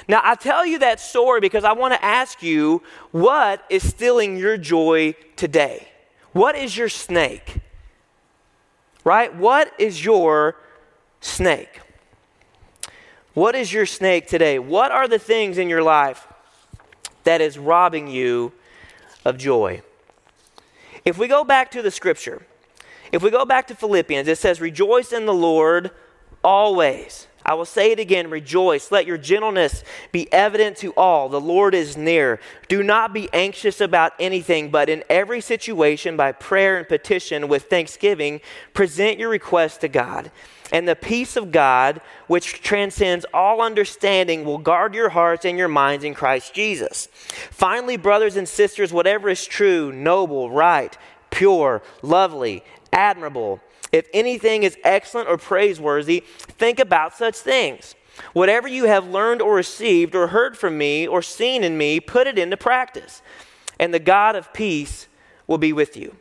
Now, 0.08 0.22
I 0.24 0.36
tell 0.36 0.66
you 0.66 0.80
that 0.80 1.00
story 1.00 1.40
because 1.40 1.64
I 1.64 1.74
want 1.74 1.94
to 1.94 2.04
ask 2.04 2.42
you 2.42 2.82
what 3.12 3.64
is 3.70 3.88
stealing 3.88 4.38
your 4.38 4.58
joy 4.58 5.14
today? 5.36 5.88
What 6.32 6.56
is 6.56 6.76
your 6.76 6.90
snake? 6.90 7.60
Right? 9.04 9.34
What 9.36 9.72
is 9.78 10.04
your 10.04 10.56
snake? 11.22 11.82
What 13.34 13.56
is 13.56 13.72
your 13.72 13.86
snake 13.86 14.28
today? 14.28 14.58
What 14.58 14.92
are 14.92 15.08
the 15.08 15.20
things 15.20 15.58
in 15.58 15.70
your 15.70 15.84
life 15.84 16.28
that 17.30 17.42
is 17.42 17.60
robbing 17.60 18.08
you 18.08 18.52
of 19.24 19.38
joy. 19.38 19.84
If 21.06 21.20
we 21.20 21.28
go 21.28 21.44
back 21.44 21.70
to 21.72 21.84
the 21.84 21.92
scripture, 21.92 22.42
if 23.12 23.22
we 23.22 23.30
go 23.30 23.46
back 23.46 23.68
to 23.68 23.76
Philippians, 23.76 24.28
it 24.28 24.40
says, 24.40 24.60
Rejoice 24.60 25.14
in 25.14 25.28
the 25.28 25.34
Lord 25.34 25.92
always. 26.44 27.28
I 27.50 27.56
will 27.56 27.66
say 27.66 27.92
it 27.92 28.00
again 28.00 28.30
rejoice. 28.30 28.92
Let 28.92 29.08
your 29.08 29.18
gentleness 29.18 29.84
be 30.12 30.32
evident 30.32 30.78
to 30.78 30.94
all. 30.94 31.30
The 31.30 31.42
Lord 31.42 31.74
is 31.74 31.98
near. 31.98 32.40
Do 32.68 32.84
not 32.84 33.12
be 33.12 33.28
anxious 33.34 33.82
about 33.82 34.14
anything, 34.20 34.70
but 34.70 34.88
in 34.88 35.04
every 35.10 35.42
situation, 35.42 36.16
by 36.16 36.32
prayer 36.32 36.78
and 36.78 36.88
petition 36.88 37.48
with 37.48 37.64
thanksgiving, 37.64 38.42
present 38.76 39.18
your 39.18 39.30
requests 39.30 39.78
to 39.78 39.88
God. 39.88 40.30
And 40.72 40.88
the 40.88 40.96
peace 40.96 41.36
of 41.36 41.52
God, 41.52 42.02
which 42.28 42.62
transcends 42.62 43.26
all 43.34 43.64
understanding, 43.64 44.46
will 44.46 44.60
guard 44.60 44.94
your 44.94 45.10
hearts 45.10 45.44
and 45.44 45.58
your 45.58 45.68
minds 45.68 46.06
in 46.06 46.14
Christ 46.14 46.54
Jesus. 46.54 47.08
Finally, 47.50 47.98
brothers 47.98 48.36
and 48.36 48.48
sisters, 48.48 48.94
whatever 48.94 49.28
is 49.28 49.44
true, 49.44 49.92
noble, 49.92 50.52
right, 50.52 50.96
pure, 51.32 51.82
lovely, 52.04 52.64
admirable, 52.94 53.60
if 53.92 54.08
anything 54.14 54.64
is 54.64 54.78
excellent 54.84 55.30
or 55.30 55.38
praiseworthy, 55.38 56.24
think 56.38 56.80
about 56.80 57.16
such 57.16 57.36
things. 57.36 57.96
Whatever 58.34 58.68
you 58.68 58.86
have 58.86 59.08
learned 59.08 59.42
or 59.42 59.56
received 59.56 60.16
or 60.16 60.28
heard 60.28 60.58
from 60.58 60.78
me 60.78 61.08
or 61.08 61.22
seen 61.22 61.64
in 61.64 61.78
me, 61.78 62.00
put 62.00 62.28
it 62.28 62.38
into 62.38 62.58
practice. 62.58 63.22
And 63.80 63.94
the 63.94 64.00
God 64.00 64.36
of 64.36 64.54
peace 64.54 65.08
will 65.48 65.58
be 65.58 65.74
with 65.74 65.96
you. 65.96 66.16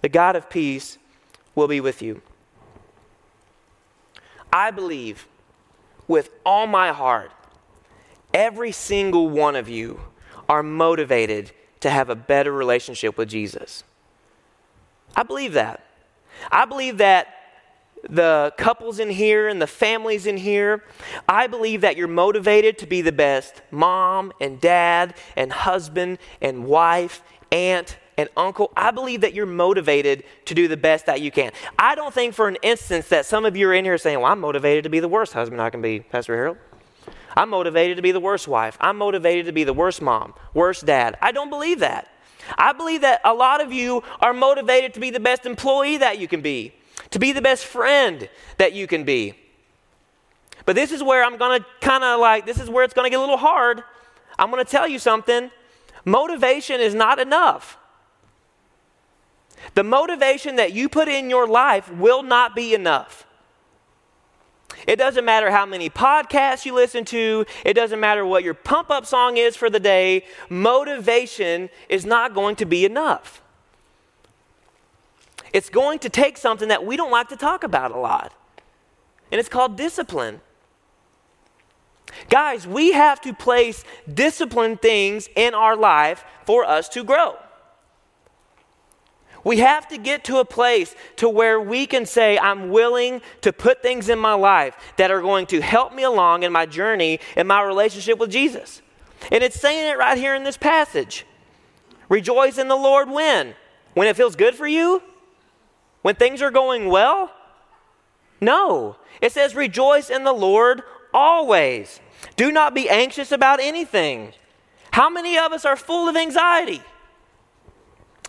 The 0.00 0.08
God 0.08 0.36
of 0.36 0.48
peace 0.48 0.98
will 1.54 1.68
be 1.68 1.80
with 1.80 2.02
you. 2.02 2.22
I 4.52 4.70
believe 4.70 5.26
with 6.06 6.30
all 6.46 6.66
my 6.66 6.92
heart, 6.92 7.32
every 8.32 8.70
single 8.70 9.28
one 9.28 9.56
of 9.56 9.68
you 9.68 10.00
are 10.48 10.62
motivated 10.62 11.50
to 11.80 11.90
have 11.90 12.08
a 12.08 12.14
better 12.14 12.52
relationship 12.52 13.18
with 13.18 13.28
Jesus. 13.28 13.82
I 15.16 15.22
believe 15.22 15.52
that. 15.54 15.84
I 16.50 16.64
believe 16.64 16.98
that 16.98 17.28
the 18.08 18.52
couples 18.58 18.98
in 18.98 19.10
here 19.10 19.48
and 19.48 19.60
the 19.60 19.66
families 19.66 20.26
in 20.26 20.36
here, 20.36 20.84
I 21.28 21.46
believe 21.46 21.80
that 21.82 21.96
you're 21.96 22.08
motivated 22.08 22.78
to 22.78 22.86
be 22.86 23.00
the 23.00 23.12
best 23.12 23.62
mom 23.70 24.32
and 24.40 24.60
dad 24.60 25.14
and 25.36 25.52
husband 25.52 26.18
and 26.40 26.64
wife, 26.64 27.22
aunt 27.50 27.98
and 28.16 28.28
uncle, 28.36 28.72
I 28.76 28.90
believe 28.90 29.22
that 29.22 29.34
you're 29.34 29.46
motivated 29.46 30.24
to 30.44 30.54
do 30.54 30.68
the 30.68 30.76
best 30.76 31.06
that 31.06 31.20
you 31.20 31.30
can. 31.30 31.52
I 31.78 31.94
don't 31.94 32.14
think 32.14 32.34
for 32.34 32.46
an 32.48 32.56
instance 32.62 33.08
that 33.08 33.26
some 33.26 33.44
of 33.44 33.56
you 33.56 33.68
are 33.68 33.74
in 33.74 33.84
here 33.84 33.98
saying, 33.98 34.20
Well, 34.20 34.30
I'm 34.30 34.40
motivated 34.40 34.84
to 34.84 34.90
be 34.90 35.00
the 35.00 35.08
worst 35.08 35.32
husband 35.32 35.60
I 35.60 35.70
can 35.70 35.82
be, 35.82 36.00
Pastor 36.00 36.34
Harold. 36.36 36.58
I'm 37.36 37.50
motivated 37.50 37.96
to 37.96 38.02
be 38.02 38.12
the 38.12 38.20
worst 38.20 38.46
wife. 38.46 38.76
I'm 38.80 38.96
motivated 38.96 39.46
to 39.46 39.52
be 39.52 39.64
the 39.64 39.72
worst 39.72 40.00
mom, 40.00 40.34
worst 40.52 40.86
dad. 40.86 41.18
I 41.20 41.32
don't 41.32 41.50
believe 41.50 41.80
that. 41.80 42.08
I 42.58 42.72
believe 42.72 43.02
that 43.02 43.20
a 43.24 43.34
lot 43.34 43.60
of 43.60 43.72
you 43.72 44.02
are 44.20 44.32
motivated 44.32 44.94
to 44.94 45.00
be 45.00 45.10
the 45.10 45.20
best 45.20 45.46
employee 45.46 45.98
that 45.98 46.18
you 46.18 46.28
can 46.28 46.40
be, 46.40 46.72
to 47.10 47.18
be 47.18 47.32
the 47.32 47.42
best 47.42 47.64
friend 47.64 48.28
that 48.58 48.72
you 48.72 48.86
can 48.86 49.04
be. 49.04 49.34
But 50.66 50.76
this 50.76 50.92
is 50.92 51.02
where 51.02 51.24
I'm 51.24 51.36
going 51.36 51.60
to 51.60 51.66
kind 51.80 52.04
of 52.04 52.20
like, 52.20 52.46
this 52.46 52.60
is 52.60 52.70
where 52.70 52.84
it's 52.84 52.94
going 52.94 53.06
to 53.06 53.10
get 53.10 53.18
a 53.18 53.20
little 53.20 53.36
hard. 53.36 53.82
I'm 54.38 54.50
going 54.50 54.64
to 54.64 54.70
tell 54.70 54.88
you 54.88 54.98
something. 54.98 55.50
Motivation 56.04 56.80
is 56.80 56.94
not 56.94 57.18
enough. 57.18 57.78
The 59.74 59.84
motivation 59.84 60.56
that 60.56 60.72
you 60.72 60.88
put 60.88 61.08
in 61.08 61.30
your 61.30 61.46
life 61.46 61.90
will 61.92 62.22
not 62.22 62.54
be 62.54 62.74
enough. 62.74 63.26
It 64.86 64.96
doesn't 64.96 65.24
matter 65.24 65.50
how 65.50 65.66
many 65.66 65.88
podcasts 65.88 66.64
you 66.64 66.74
listen 66.74 67.04
to, 67.06 67.46
it 67.64 67.74
doesn't 67.74 68.00
matter 68.00 68.24
what 68.26 68.44
your 68.44 68.54
pump 68.54 68.90
up 68.90 69.06
song 69.06 69.36
is 69.36 69.56
for 69.56 69.70
the 69.70 69.80
day, 69.80 70.24
motivation 70.48 71.70
is 71.88 72.04
not 72.04 72.34
going 72.34 72.56
to 72.56 72.64
be 72.66 72.84
enough. 72.84 73.42
It's 75.52 75.70
going 75.70 76.00
to 76.00 76.08
take 76.08 76.36
something 76.36 76.68
that 76.68 76.84
we 76.84 76.96
don't 76.96 77.12
like 77.12 77.28
to 77.28 77.36
talk 77.36 77.64
about 77.64 77.92
a 77.92 77.98
lot, 77.98 78.34
and 79.30 79.38
it's 79.38 79.48
called 79.48 79.76
discipline. 79.76 80.40
Guys, 82.28 82.66
we 82.66 82.92
have 82.92 83.20
to 83.22 83.32
place 83.32 83.84
disciplined 84.12 84.82
things 84.82 85.28
in 85.34 85.54
our 85.54 85.76
life 85.76 86.24
for 86.44 86.64
us 86.64 86.88
to 86.90 87.04
grow. 87.04 87.36
We 89.44 89.58
have 89.58 89.86
to 89.88 89.98
get 89.98 90.24
to 90.24 90.38
a 90.38 90.44
place 90.44 90.94
to 91.16 91.28
where 91.28 91.60
we 91.60 91.86
can 91.86 92.06
say, 92.06 92.38
I'm 92.38 92.70
willing 92.70 93.20
to 93.42 93.52
put 93.52 93.82
things 93.82 94.08
in 94.08 94.18
my 94.18 94.32
life 94.32 94.74
that 94.96 95.10
are 95.10 95.20
going 95.20 95.46
to 95.48 95.60
help 95.60 95.94
me 95.94 96.02
along 96.02 96.42
in 96.42 96.52
my 96.52 96.64
journey 96.64 97.20
in 97.36 97.46
my 97.46 97.62
relationship 97.62 98.18
with 98.18 98.30
Jesus. 98.30 98.80
And 99.30 99.44
it's 99.44 99.60
saying 99.60 99.86
it 99.90 99.98
right 99.98 100.18
here 100.18 100.34
in 100.34 100.44
this 100.44 100.56
passage. 100.56 101.26
Rejoice 102.08 102.58
in 102.58 102.68
the 102.68 102.76
Lord 102.76 103.10
when? 103.10 103.54
When 103.92 104.08
it 104.08 104.16
feels 104.16 104.34
good 104.34 104.54
for 104.54 104.66
you? 104.66 105.02
When 106.02 106.14
things 106.14 106.42
are 106.42 106.50
going 106.50 106.88
well? 106.88 107.30
No. 108.40 108.96
It 109.20 109.32
says, 109.32 109.54
rejoice 109.54 110.10
in 110.10 110.24
the 110.24 110.32
Lord 110.32 110.82
always. 111.12 112.00
Do 112.36 112.50
not 112.50 112.74
be 112.74 112.88
anxious 112.88 113.30
about 113.32 113.60
anything. 113.60 114.32
How 114.92 115.08
many 115.08 115.38
of 115.38 115.52
us 115.52 115.64
are 115.64 115.76
full 115.76 116.08
of 116.08 116.16
anxiety? 116.16 116.82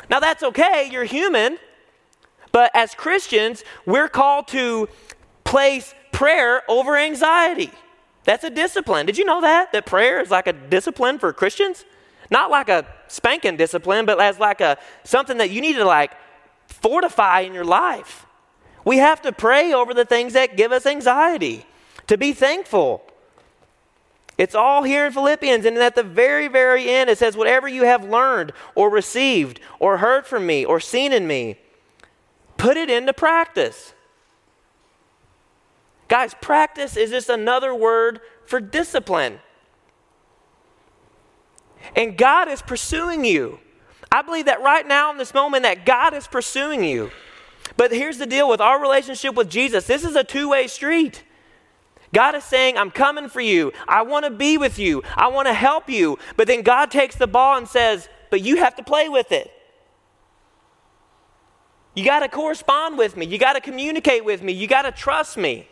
Now, 0.09 0.19
that's 0.19 0.43
okay, 0.43 0.89
you're 0.91 1.03
human, 1.03 1.57
but 2.51 2.71
as 2.73 2.95
Christians, 2.95 3.63
we're 3.85 4.07
called 4.07 4.47
to 4.49 4.87
place 5.43 5.93
prayer 6.11 6.63
over 6.69 6.95
anxiety. 6.95 7.71
That's 8.23 8.43
a 8.43 8.49
discipline. 8.49 9.05
Did 9.05 9.17
you 9.17 9.25
know 9.25 9.41
that? 9.41 9.71
That 9.71 9.85
prayer 9.85 10.19
is 10.19 10.31
like 10.31 10.47
a 10.47 10.53
discipline 10.53 11.19
for 11.19 11.31
Christians? 11.33 11.85
Not 12.31 12.49
like 12.49 12.69
a 12.69 12.85
spanking 13.07 13.55
discipline, 13.55 14.05
but 14.05 14.19
as 14.19 14.39
like 14.39 14.61
a 14.61 14.77
something 15.03 15.37
that 15.37 15.51
you 15.51 15.61
need 15.61 15.75
to 15.75 15.85
like 15.85 16.13
fortify 16.67 17.41
in 17.41 17.53
your 17.53 17.65
life. 17.65 18.25
We 18.83 18.97
have 18.97 19.21
to 19.23 19.31
pray 19.31 19.73
over 19.73 19.93
the 19.93 20.05
things 20.05 20.33
that 20.33 20.57
give 20.57 20.71
us 20.71 20.85
anxiety, 20.85 21.65
to 22.07 22.17
be 22.17 22.33
thankful. 22.33 23.04
It's 24.37 24.55
all 24.55 24.83
here 24.83 25.05
in 25.05 25.13
Philippians. 25.13 25.65
And 25.65 25.77
at 25.77 25.95
the 25.95 26.03
very, 26.03 26.47
very 26.47 26.89
end, 26.89 27.09
it 27.09 27.17
says, 27.17 27.37
Whatever 27.37 27.67
you 27.67 27.83
have 27.83 28.03
learned 28.03 28.51
or 28.75 28.89
received 28.89 29.59
or 29.79 29.97
heard 29.97 30.25
from 30.25 30.45
me 30.45 30.65
or 30.65 30.79
seen 30.79 31.13
in 31.13 31.25
me, 31.27 31.57
put 32.57 32.77
it 32.77 32.89
into 32.89 33.13
practice. 33.13 33.93
Guys, 36.07 36.35
practice 36.41 36.97
is 36.97 37.09
just 37.09 37.29
another 37.29 37.73
word 37.73 38.19
for 38.45 38.59
discipline. 38.59 39.39
And 41.95 42.17
God 42.17 42.47
is 42.47 42.61
pursuing 42.61 43.25
you. 43.25 43.59
I 44.11 44.21
believe 44.21 44.45
that 44.45 44.61
right 44.61 44.87
now 44.87 45.11
in 45.11 45.17
this 45.17 45.33
moment 45.33 45.63
that 45.63 45.85
God 45.85 46.13
is 46.13 46.27
pursuing 46.27 46.83
you. 46.83 47.11
But 47.77 47.91
here's 47.91 48.17
the 48.17 48.25
deal 48.25 48.47
with 48.47 48.61
our 48.61 48.79
relationship 48.79 49.35
with 49.35 49.49
Jesus. 49.49 49.87
This 49.87 50.03
is 50.03 50.15
a 50.15 50.23
two-way 50.23 50.67
street. 50.67 51.23
God 52.15 52.33
is 52.33 52.45
saying, 52.45 52.77
I'm 52.77 52.91
coming 52.91 53.27
for 53.27 53.41
you. 53.41 53.73
I 53.89 54.03
want 54.03 54.23
to 54.23 54.31
be 54.31 54.57
with 54.57 54.79
you. 54.79 55.03
I 55.17 55.27
want 55.27 55.49
to 55.49 55.53
help 55.53 55.89
you. 55.89 56.17
But 56.37 56.47
then 56.47 56.61
God 56.61 56.89
takes 56.89 57.15
the 57.17 57.27
ball 57.27 57.57
and 57.57 57.67
says, 57.67 58.07
But 58.29 58.39
you 58.39 58.55
have 58.55 58.73
to 58.77 58.83
play 58.83 59.09
with 59.09 59.33
it. 59.33 59.51
You 61.93 62.05
got 62.05 62.21
to 62.21 62.29
correspond 62.29 62.97
with 62.97 63.17
me. 63.17 63.25
You 63.25 63.37
got 63.37 63.53
to 63.53 63.59
communicate 63.59 64.23
with 64.23 64.41
me. 64.41 64.53
You 64.53 64.65
got 64.65 64.83
to 64.83 64.93
trust 64.93 65.35
me. 65.35 65.67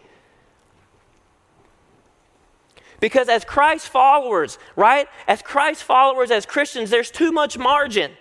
Because 3.00 3.30
as 3.30 3.46
Christ 3.46 3.88
followers, 3.88 4.60
right? 4.76 5.08
As 5.30 5.42
Christ 5.42 5.84
followers, 5.84 6.30
as 6.30 6.46
Christians, 6.46 6.90
there's 6.90 7.10
too 7.10 7.32
much 7.32 7.58
margin 7.58 8.12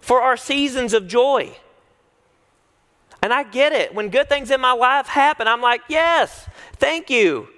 for 0.00 0.22
our 0.22 0.38
seasons 0.38 0.94
of 0.94 1.06
joy. 1.06 1.54
And 3.20 3.34
I 3.34 3.42
get 3.42 3.72
it. 3.72 3.94
When 3.94 4.08
good 4.08 4.30
things 4.30 4.50
in 4.50 4.62
my 4.62 4.72
life 4.72 5.08
happen, 5.08 5.46
I'm 5.46 5.60
like, 5.60 5.82
yes, 5.88 6.48
thank 6.78 7.10
you. 7.10 7.48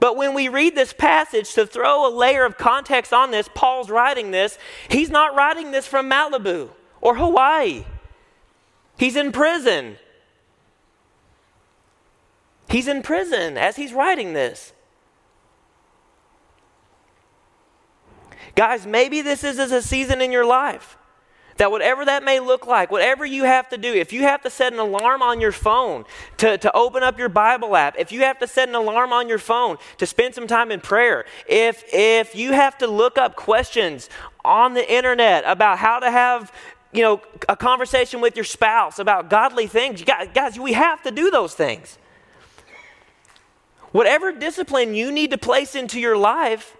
But 0.00 0.16
when 0.16 0.34
we 0.34 0.48
read 0.48 0.74
this 0.74 0.92
passage, 0.92 1.54
to 1.54 1.66
throw 1.66 2.08
a 2.08 2.12
layer 2.14 2.44
of 2.44 2.58
context 2.58 3.12
on 3.12 3.30
this, 3.30 3.48
Paul's 3.54 3.88
writing 3.88 4.30
this. 4.30 4.58
He's 4.88 5.10
not 5.10 5.34
writing 5.34 5.70
this 5.70 5.86
from 5.86 6.10
Malibu 6.10 6.70
or 7.00 7.16
Hawaii, 7.16 7.84
he's 8.98 9.16
in 9.16 9.32
prison. 9.32 9.96
He's 12.68 12.88
in 12.88 13.02
prison 13.02 13.56
as 13.56 13.76
he's 13.76 13.92
writing 13.92 14.32
this. 14.32 14.72
Guys, 18.56 18.84
maybe 18.86 19.22
this 19.22 19.44
is 19.44 19.60
a 19.60 19.80
season 19.80 20.20
in 20.20 20.32
your 20.32 20.44
life 20.44 20.98
that 21.56 21.70
whatever 21.70 22.04
that 22.04 22.24
may 22.24 22.40
look 22.40 22.66
like, 22.66 22.90
whatever 22.90 23.24
you 23.24 23.44
have 23.44 23.68
to 23.70 23.78
do, 23.78 23.92
if 23.92 24.12
you 24.12 24.22
have 24.22 24.42
to 24.42 24.50
set 24.50 24.72
an 24.72 24.78
alarm 24.78 25.22
on 25.22 25.40
your 25.40 25.52
phone 25.52 26.04
to, 26.38 26.58
to 26.58 26.74
open 26.76 27.02
up 27.02 27.18
your 27.18 27.28
Bible 27.28 27.76
app, 27.76 27.96
if 27.98 28.12
you 28.12 28.20
have 28.20 28.38
to 28.38 28.46
set 28.46 28.68
an 28.68 28.74
alarm 28.74 29.12
on 29.12 29.28
your 29.28 29.38
phone 29.38 29.76
to 29.98 30.06
spend 30.06 30.34
some 30.34 30.46
time 30.46 30.70
in 30.70 30.80
prayer, 30.80 31.24
if, 31.48 31.84
if 31.92 32.34
you 32.34 32.52
have 32.52 32.76
to 32.78 32.86
look 32.86 33.18
up 33.18 33.36
questions 33.36 34.08
on 34.44 34.74
the 34.74 34.92
internet 34.92 35.44
about 35.46 35.78
how 35.78 35.98
to 35.98 36.10
have 36.10 36.52
you 36.92 37.02
know, 37.02 37.20
a 37.48 37.56
conversation 37.56 38.20
with 38.20 38.36
your 38.36 38.44
spouse 38.44 38.98
about 38.98 39.28
godly 39.28 39.66
things, 39.66 40.02
guys, 40.02 40.28
guys, 40.32 40.58
we 40.58 40.72
have 40.72 41.02
to 41.02 41.10
do 41.10 41.30
those 41.30 41.54
things. 41.54 41.98
Whatever 43.92 44.32
discipline 44.32 44.94
you 44.94 45.10
need 45.10 45.30
to 45.30 45.38
place 45.38 45.74
into 45.74 46.00
your 46.00 46.16
life, 46.16 46.76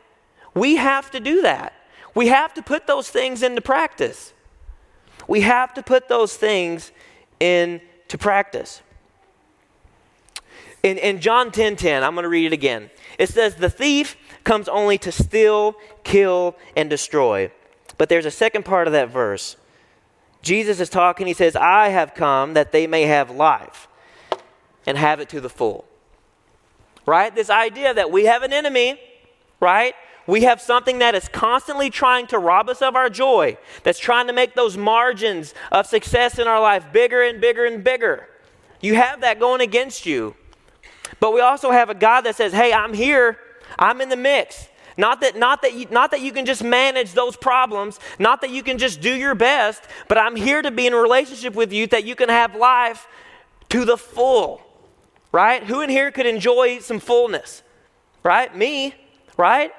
we 0.55 0.77
have 0.77 1.11
to 1.11 1.21
do 1.21 1.43
that. 1.43 1.73
We 2.15 2.29
have 2.29 2.55
to 2.55 2.63
put 2.63 2.87
those 2.87 3.11
things 3.11 3.43
into 3.43 3.61
practice. 3.61 4.33
We 5.29 5.41
have 5.43 5.75
to 5.75 5.83
put 5.83 6.09
those 6.09 6.37
things 6.37 6.93
into 7.41 8.19
practice. 8.19 8.83
In, 10.83 10.99
in 10.99 11.21
John 11.21 11.51
10 11.51 11.77
10, 11.77 12.05
I'm 12.05 12.15
going 12.15 12.23
to 12.23 12.29
read 12.29 12.47
it 12.47 12.53
again. 12.53 12.91
It 13.19 13.29
says, 13.29 13.57
The 13.57 13.71
thief 13.71 14.17
comes 14.45 14.69
only 14.69 14.99
to 14.99 15.11
steal, 15.11 15.75
kill, 16.05 16.57
and 16.77 16.89
destroy. 16.89 17.51
But 17.99 18.09
there's 18.09 18.27
a 18.27 18.31
second 18.31 18.65
part 18.65 18.87
of 18.87 18.93
that 18.93 19.11
verse. 19.11 19.57
Jesus 20.43 20.79
is 20.79 20.89
talking, 20.89 21.27
he 21.27 21.33
says, 21.33 21.57
I 21.57 21.89
have 21.89 22.15
come 22.15 22.55
that 22.55 22.71
they 22.71 22.87
may 22.87 23.03
have 23.03 23.31
life 23.31 23.89
and 24.87 24.97
have 24.97 25.19
it 25.19 25.29
to 25.31 25.41
the 25.41 25.49
full. 25.49 25.87
Right? 27.05 27.35
This 27.35 27.51
idea 27.51 27.93
that 27.93 28.13
we 28.13 28.27
have 28.27 28.43
an 28.43 28.53
enemy, 28.53 29.01
right? 29.59 29.95
We 30.27 30.43
have 30.43 30.61
something 30.61 30.99
that 30.99 31.15
is 31.15 31.29
constantly 31.29 31.91
trying 31.91 32.27
to 32.29 32.39
rob 32.39 32.69
us 32.69 32.83
of 32.83 32.97
our 32.97 33.09
joy, 33.09 33.57
that's 33.83 33.99
trying 33.99 34.27
to 34.27 34.33
make 34.33 34.55
those 34.55 34.77
margins 34.77 35.55
of 35.71 35.87
success 35.87 36.39
in 36.39 36.49
our 36.49 36.61
life 36.61 36.85
bigger 36.93 37.23
and 37.23 37.41
bigger 37.41 37.65
and 37.65 37.85
bigger. 37.85 38.29
You 38.81 38.95
have 38.95 39.21
that 39.21 39.39
going 39.39 39.61
against 39.61 40.07
you. 40.07 40.35
But 41.21 41.33
we 41.33 41.41
also 41.41 41.71
have 41.71 41.91
a 41.91 41.95
God 41.95 42.23
that 42.23 42.37
says, 42.37 42.53
"Hey, 42.53 42.73
I'm 42.73 42.93
here. 42.93 43.39
I'm 43.79 44.01
in 44.01 44.09
the 44.09 44.17
mix." 44.17 44.69
Not 44.99 45.21
that, 45.21 45.37
not, 45.37 45.61
that 45.63 45.75
you, 45.75 45.87
not 45.91 46.11
that 46.13 46.23
you 46.23 46.33
can 46.33 46.47
just 46.47 46.65
manage 46.65 47.13
those 47.13 47.37
problems, 47.37 48.01
not 48.19 48.41
that 48.41 48.49
you 48.49 48.63
can 48.63 48.79
just 48.79 49.03
do 49.03 49.13
your 49.15 49.35
best, 49.35 49.85
but 50.09 50.17
I'm 50.17 50.37
here 50.37 50.63
to 50.63 50.71
be 50.71 50.87
in 50.87 50.95
a 50.95 50.97
relationship 50.97 51.55
with 51.55 51.71
you 51.71 51.87
that 51.89 52.05
you 52.05 52.15
can 52.15 52.31
have 52.31 52.55
life 52.55 53.07
to 53.69 53.85
the 53.85 53.99
full, 53.99 54.63
right? 55.33 55.63
Who 55.63 55.83
in 55.83 55.91
here 55.91 56.11
could 56.11 56.25
enjoy 56.25 56.79
some 56.79 56.99
fullness, 56.99 57.63
right? 58.23 58.57
Me, 58.57 58.95
right? 59.37 59.71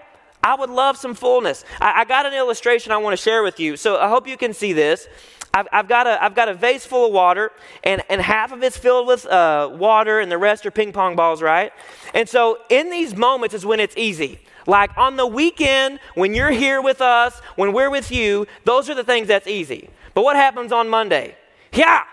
I 0.47 0.55
would 0.55 0.69
love 0.69 0.95
some 0.95 1.13
fullness. 1.13 1.65
I, 1.81 2.01
I 2.01 2.05
got 2.05 2.25
an 2.25 2.33
illustration 2.33 2.93
I 2.93 2.97
want 2.97 3.12
to 3.12 3.21
share 3.21 3.43
with 3.43 3.60
you. 3.60 3.75
So 3.75 3.97
I 3.97 4.07
hope 4.07 4.29
you 4.29 4.38
can 4.38 4.53
see 4.53 4.71
this. 4.71 5.05
I've, 5.53 5.67
I've, 5.73 5.88
got, 5.89 6.07
a, 6.07 6.23
I've 6.23 6.36
got 6.36 6.47
a 6.47 6.53
vase 6.53 6.86
full 6.86 7.07
of 7.07 7.12
water, 7.12 7.51
and, 7.83 8.01
and 8.10 8.21
half 8.21 8.53
of 8.53 8.63
it's 8.63 8.77
filled 8.77 9.07
with 9.07 9.25
uh, 9.25 9.69
water, 9.73 10.21
and 10.21 10.31
the 10.31 10.38
rest 10.38 10.65
are 10.65 10.71
ping 10.71 10.93
pong 10.93 11.17
balls, 11.17 11.41
right? 11.41 11.73
And 12.13 12.29
so 12.29 12.60
in 12.69 12.89
these 12.89 13.13
moments 13.13 13.53
is 13.55 13.65
when 13.65 13.81
it's 13.81 13.97
easy. 13.97 14.39
Like 14.65 14.97
on 14.97 15.17
the 15.17 15.27
weekend, 15.27 15.99
when 16.15 16.33
you're 16.33 16.51
here 16.51 16.81
with 16.81 17.01
us, 17.01 17.38
when 17.57 17.73
we're 17.73 17.89
with 17.89 18.10
you, 18.10 18.47
those 18.63 18.89
are 18.89 18.95
the 18.95 19.03
things 19.03 19.27
that's 19.27 19.47
easy. 19.47 19.89
But 20.13 20.23
what 20.23 20.38
happens 20.38 20.71
on 20.71 20.88
Monday? 20.88 21.36
Yeah, 21.73 22.03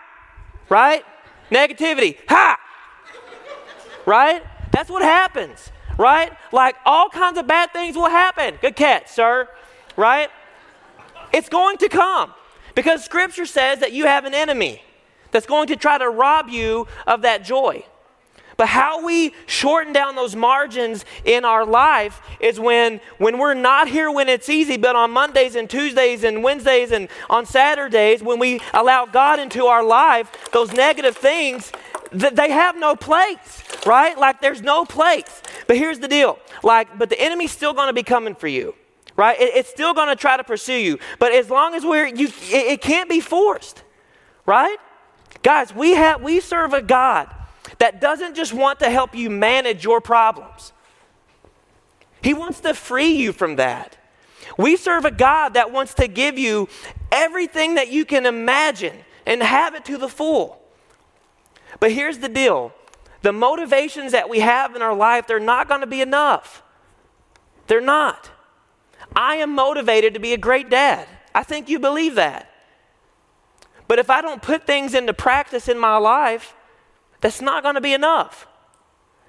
right? 0.68 1.04
Negativity, 1.52 2.18
ha! 2.28 2.58
Right? 4.06 4.42
That's 4.72 4.90
what 4.90 5.02
happens 5.02 5.70
right? 5.98 6.32
Like 6.52 6.76
all 6.84 7.08
kinds 7.08 7.38
of 7.38 7.46
bad 7.46 7.72
things 7.72 7.96
will 7.96 8.10
happen. 8.10 8.58
Good 8.60 8.76
catch, 8.76 9.08
sir, 9.08 9.48
right? 9.96 10.30
It's 11.32 11.48
going 11.48 11.78
to 11.78 11.88
come 11.88 12.32
because 12.74 13.04
scripture 13.04 13.46
says 13.46 13.80
that 13.80 13.92
you 13.92 14.06
have 14.06 14.24
an 14.24 14.34
enemy 14.34 14.82
that's 15.30 15.46
going 15.46 15.68
to 15.68 15.76
try 15.76 15.98
to 15.98 16.08
rob 16.08 16.48
you 16.48 16.86
of 17.06 17.22
that 17.22 17.44
joy. 17.44 17.84
But 18.56 18.68
how 18.68 19.04
we 19.04 19.34
shorten 19.46 19.92
down 19.92 20.14
those 20.14 20.36
margins 20.36 21.04
in 21.24 21.44
our 21.44 21.66
life 21.66 22.20
is 22.40 22.60
when, 22.60 23.00
when 23.18 23.38
we're 23.38 23.54
not 23.54 23.88
here 23.88 24.10
when 24.10 24.28
it's 24.28 24.48
easy, 24.48 24.76
but 24.76 24.94
on 24.94 25.10
Mondays 25.10 25.56
and 25.56 25.68
Tuesdays 25.68 26.24
and 26.24 26.44
Wednesdays 26.44 26.92
and 26.92 27.08
on 27.28 27.46
Saturdays, 27.46 28.22
when 28.22 28.38
we 28.38 28.60
allow 28.72 29.06
God 29.06 29.40
into 29.40 29.66
our 29.66 29.82
life, 29.82 30.30
those 30.52 30.72
negative 30.72 31.16
things, 31.16 31.72
th- 31.72 31.93
they 32.12 32.50
have 32.50 32.76
no 32.76 32.96
place, 32.96 33.62
right? 33.86 34.18
Like 34.18 34.40
there's 34.40 34.62
no 34.62 34.84
place. 34.84 35.42
But 35.66 35.76
here's 35.76 35.98
the 35.98 36.08
deal 36.08 36.38
like, 36.62 36.98
but 36.98 37.10
the 37.10 37.20
enemy's 37.20 37.52
still 37.52 37.72
going 37.72 37.88
to 37.88 37.92
be 37.92 38.02
coming 38.02 38.34
for 38.34 38.48
you, 38.48 38.74
right? 39.16 39.38
It, 39.40 39.56
it's 39.56 39.70
still 39.70 39.94
going 39.94 40.08
to 40.08 40.16
try 40.16 40.36
to 40.36 40.44
pursue 40.44 40.74
you. 40.74 40.98
But 41.18 41.32
as 41.32 41.50
long 41.50 41.74
as 41.74 41.84
we're, 41.84 42.06
you, 42.06 42.28
it, 42.28 42.72
it 42.72 42.80
can't 42.80 43.08
be 43.08 43.20
forced, 43.20 43.82
right? 44.46 44.76
Guys, 45.42 45.74
we 45.74 45.92
have, 45.92 46.22
we 46.22 46.40
serve 46.40 46.72
a 46.72 46.82
God 46.82 47.34
that 47.78 48.00
doesn't 48.00 48.34
just 48.34 48.52
want 48.52 48.78
to 48.80 48.90
help 48.90 49.14
you 49.14 49.30
manage 49.30 49.84
your 49.84 50.00
problems, 50.00 50.72
He 52.22 52.34
wants 52.34 52.60
to 52.60 52.74
free 52.74 53.12
you 53.12 53.32
from 53.32 53.56
that. 53.56 53.96
We 54.58 54.76
serve 54.76 55.04
a 55.04 55.10
God 55.10 55.54
that 55.54 55.72
wants 55.72 55.94
to 55.94 56.06
give 56.06 56.38
you 56.38 56.68
everything 57.10 57.74
that 57.74 57.90
you 57.90 58.04
can 58.04 58.26
imagine 58.26 58.96
and 59.26 59.42
have 59.42 59.74
it 59.74 59.84
to 59.86 59.96
the 59.96 60.08
full. 60.08 60.63
But 61.80 61.92
here's 61.92 62.18
the 62.18 62.28
deal 62.28 62.72
the 63.22 63.32
motivations 63.32 64.12
that 64.12 64.28
we 64.28 64.40
have 64.40 64.76
in 64.76 64.82
our 64.82 64.94
life, 64.94 65.26
they're 65.26 65.40
not 65.40 65.68
going 65.68 65.80
to 65.80 65.86
be 65.86 66.00
enough. 66.00 66.62
They're 67.66 67.80
not. 67.80 68.30
I 69.16 69.36
am 69.36 69.54
motivated 69.54 70.14
to 70.14 70.20
be 70.20 70.34
a 70.34 70.38
great 70.38 70.68
dad. 70.68 71.08
I 71.34 71.42
think 71.42 71.68
you 71.68 71.78
believe 71.78 72.16
that. 72.16 72.50
But 73.88 73.98
if 73.98 74.10
I 74.10 74.20
don't 74.20 74.42
put 74.42 74.66
things 74.66 74.94
into 74.94 75.14
practice 75.14 75.68
in 75.68 75.78
my 75.78 75.96
life, 75.96 76.54
that's 77.20 77.40
not 77.40 77.62
going 77.62 77.74
to 77.74 77.80
be 77.80 77.94
enough 77.94 78.46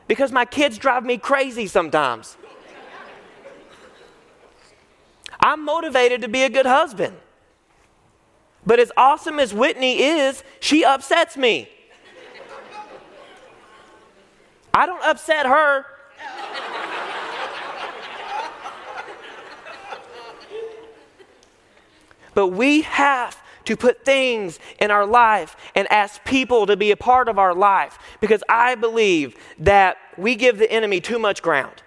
because 0.07 0.31
my 0.31 0.45
kids 0.45 0.77
drive 0.77 1.05
me 1.05 1.17
crazy 1.17 1.67
sometimes. 1.67 2.37
I'm 5.39 5.63
motivated 5.63 6.21
to 6.21 6.27
be 6.27 6.43
a 6.43 6.49
good 6.49 6.65
husband. 6.65 7.15
But 8.65 8.79
as 8.79 8.91
awesome 8.97 9.39
as 9.39 9.53
Whitney 9.53 10.01
is, 10.01 10.43
she 10.59 10.83
upsets 10.83 11.37
me. 11.37 11.69
I 14.75 14.85
don't 14.85 15.01
upset 15.05 15.45
her. 15.45 15.85
but 22.33 22.47
we 22.47 22.81
have 22.81 23.41
to 23.63 23.77
put 23.77 24.03
things 24.03 24.59
in 24.77 24.91
our 24.91 25.05
life 25.05 25.55
and 25.75 25.89
ask 25.89 26.21
people 26.25 26.65
to 26.65 26.75
be 26.75 26.91
a 26.91 26.97
part 26.97 27.29
of 27.29 27.39
our 27.39 27.55
life 27.55 27.97
because 28.19 28.43
I 28.49 28.75
believe 28.75 29.37
that 29.59 29.95
we 30.17 30.35
give 30.35 30.57
the 30.57 30.69
enemy 30.69 30.99
too 30.99 31.19
much 31.19 31.41
ground. 31.41 31.81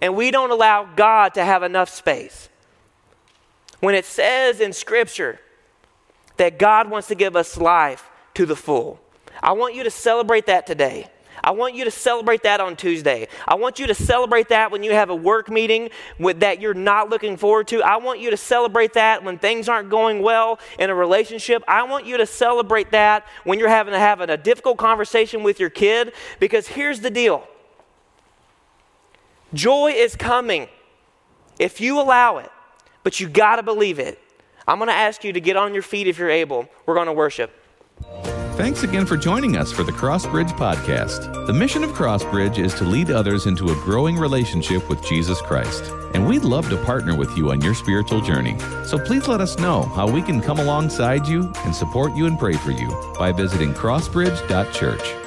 And 0.00 0.16
we 0.16 0.30
don't 0.30 0.50
allow 0.50 0.86
God 0.96 1.34
to 1.34 1.44
have 1.44 1.62
enough 1.62 1.90
space. 1.90 2.48
When 3.80 3.94
it 3.94 4.06
says 4.06 4.60
in 4.60 4.72
Scripture 4.72 5.40
that 6.38 6.58
God 6.58 6.90
wants 6.90 7.08
to 7.08 7.14
give 7.14 7.36
us 7.36 7.58
life 7.58 8.08
to 8.32 8.46
the 8.46 8.56
full, 8.56 8.98
I 9.42 9.52
want 9.52 9.74
you 9.74 9.84
to 9.84 9.90
celebrate 9.90 10.46
that 10.46 10.66
today. 10.66 11.08
I 11.42 11.50
want 11.50 11.74
you 11.74 11.84
to 11.84 11.90
celebrate 11.90 12.42
that 12.42 12.60
on 12.60 12.76
Tuesday. 12.76 13.28
I 13.46 13.54
want 13.54 13.78
you 13.78 13.86
to 13.86 13.94
celebrate 13.94 14.48
that 14.48 14.70
when 14.70 14.82
you 14.82 14.92
have 14.92 15.10
a 15.10 15.14
work 15.14 15.50
meeting 15.50 15.90
with, 16.18 16.40
that 16.40 16.60
you're 16.60 16.74
not 16.74 17.10
looking 17.10 17.36
forward 17.36 17.68
to. 17.68 17.82
I 17.82 17.98
want 17.98 18.20
you 18.20 18.30
to 18.30 18.36
celebrate 18.36 18.94
that 18.94 19.22
when 19.22 19.38
things 19.38 19.68
aren't 19.68 19.90
going 19.90 20.22
well 20.22 20.58
in 20.78 20.90
a 20.90 20.94
relationship. 20.94 21.62
I 21.68 21.84
want 21.84 22.06
you 22.06 22.16
to 22.16 22.26
celebrate 22.26 22.90
that 22.90 23.26
when 23.44 23.58
you're 23.58 23.68
having 23.68 23.92
to 23.92 23.98
have 23.98 24.20
a 24.20 24.36
difficult 24.36 24.78
conversation 24.78 25.42
with 25.42 25.60
your 25.60 25.70
kid 25.70 26.14
because 26.40 26.66
here's 26.68 27.00
the 27.00 27.10
deal. 27.10 27.46
Joy 29.54 29.92
is 29.92 30.16
coming 30.16 30.68
if 31.58 31.80
you 31.80 32.00
allow 32.00 32.38
it, 32.38 32.50
but 33.04 33.20
you 33.20 33.28
got 33.28 33.56
to 33.56 33.62
believe 33.62 33.98
it. 33.98 34.18
I'm 34.66 34.78
going 34.78 34.88
to 34.88 34.94
ask 34.94 35.22
you 35.22 35.32
to 35.32 35.40
get 35.40 35.56
on 35.56 35.72
your 35.74 35.82
feet 35.82 36.08
if 36.08 36.18
you're 36.18 36.28
able. 36.28 36.68
We're 36.86 36.94
going 36.94 37.06
to 37.06 37.12
worship. 37.12 37.52
Thanks 38.56 38.84
again 38.84 39.04
for 39.04 39.18
joining 39.18 39.58
us 39.58 39.70
for 39.70 39.82
the 39.82 39.92
Crossbridge 39.92 40.52
Podcast. 40.52 41.46
The 41.46 41.52
mission 41.52 41.84
of 41.84 41.90
Crossbridge 41.90 42.56
is 42.56 42.72
to 42.76 42.84
lead 42.84 43.10
others 43.10 43.44
into 43.44 43.68
a 43.68 43.74
growing 43.84 44.16
relationship 44.16 44.88
with 44.88 45.04
Jesus 45.04 45.42
Christ. 45.42 45.92
And 46.14 46.26
we'd 46.26 46.42
love 46.42 46.70
to 46.70 46.82
partner 46.82 47.14
with 47.14 47.36
you 47.36 47.50
on 47.50 47.60
your 47.60 47.74
spiritual 47.74 48.22
journey. 48.22 48.58
So 48.86 48.98
please 48.98 49.28
let 49.28 49.42
us 49.42 49.58
know 49.58 49.82
how 49.82 50.10
we 50.10 50.22
can 50.22 50.40
come 50.40 50.58
alongside 50.58 51.26
you 51.26 51.52
and 51.66 51.76
support 51.76 52.14
you 52.16 52.24
and 52.24 52.38
pray 52.38 52.54
for 52.54 52.70
you 52.70 52.88
by 53.18 53.30
visiting 53.30 53.74
crossbridge.church. 53.74 55.25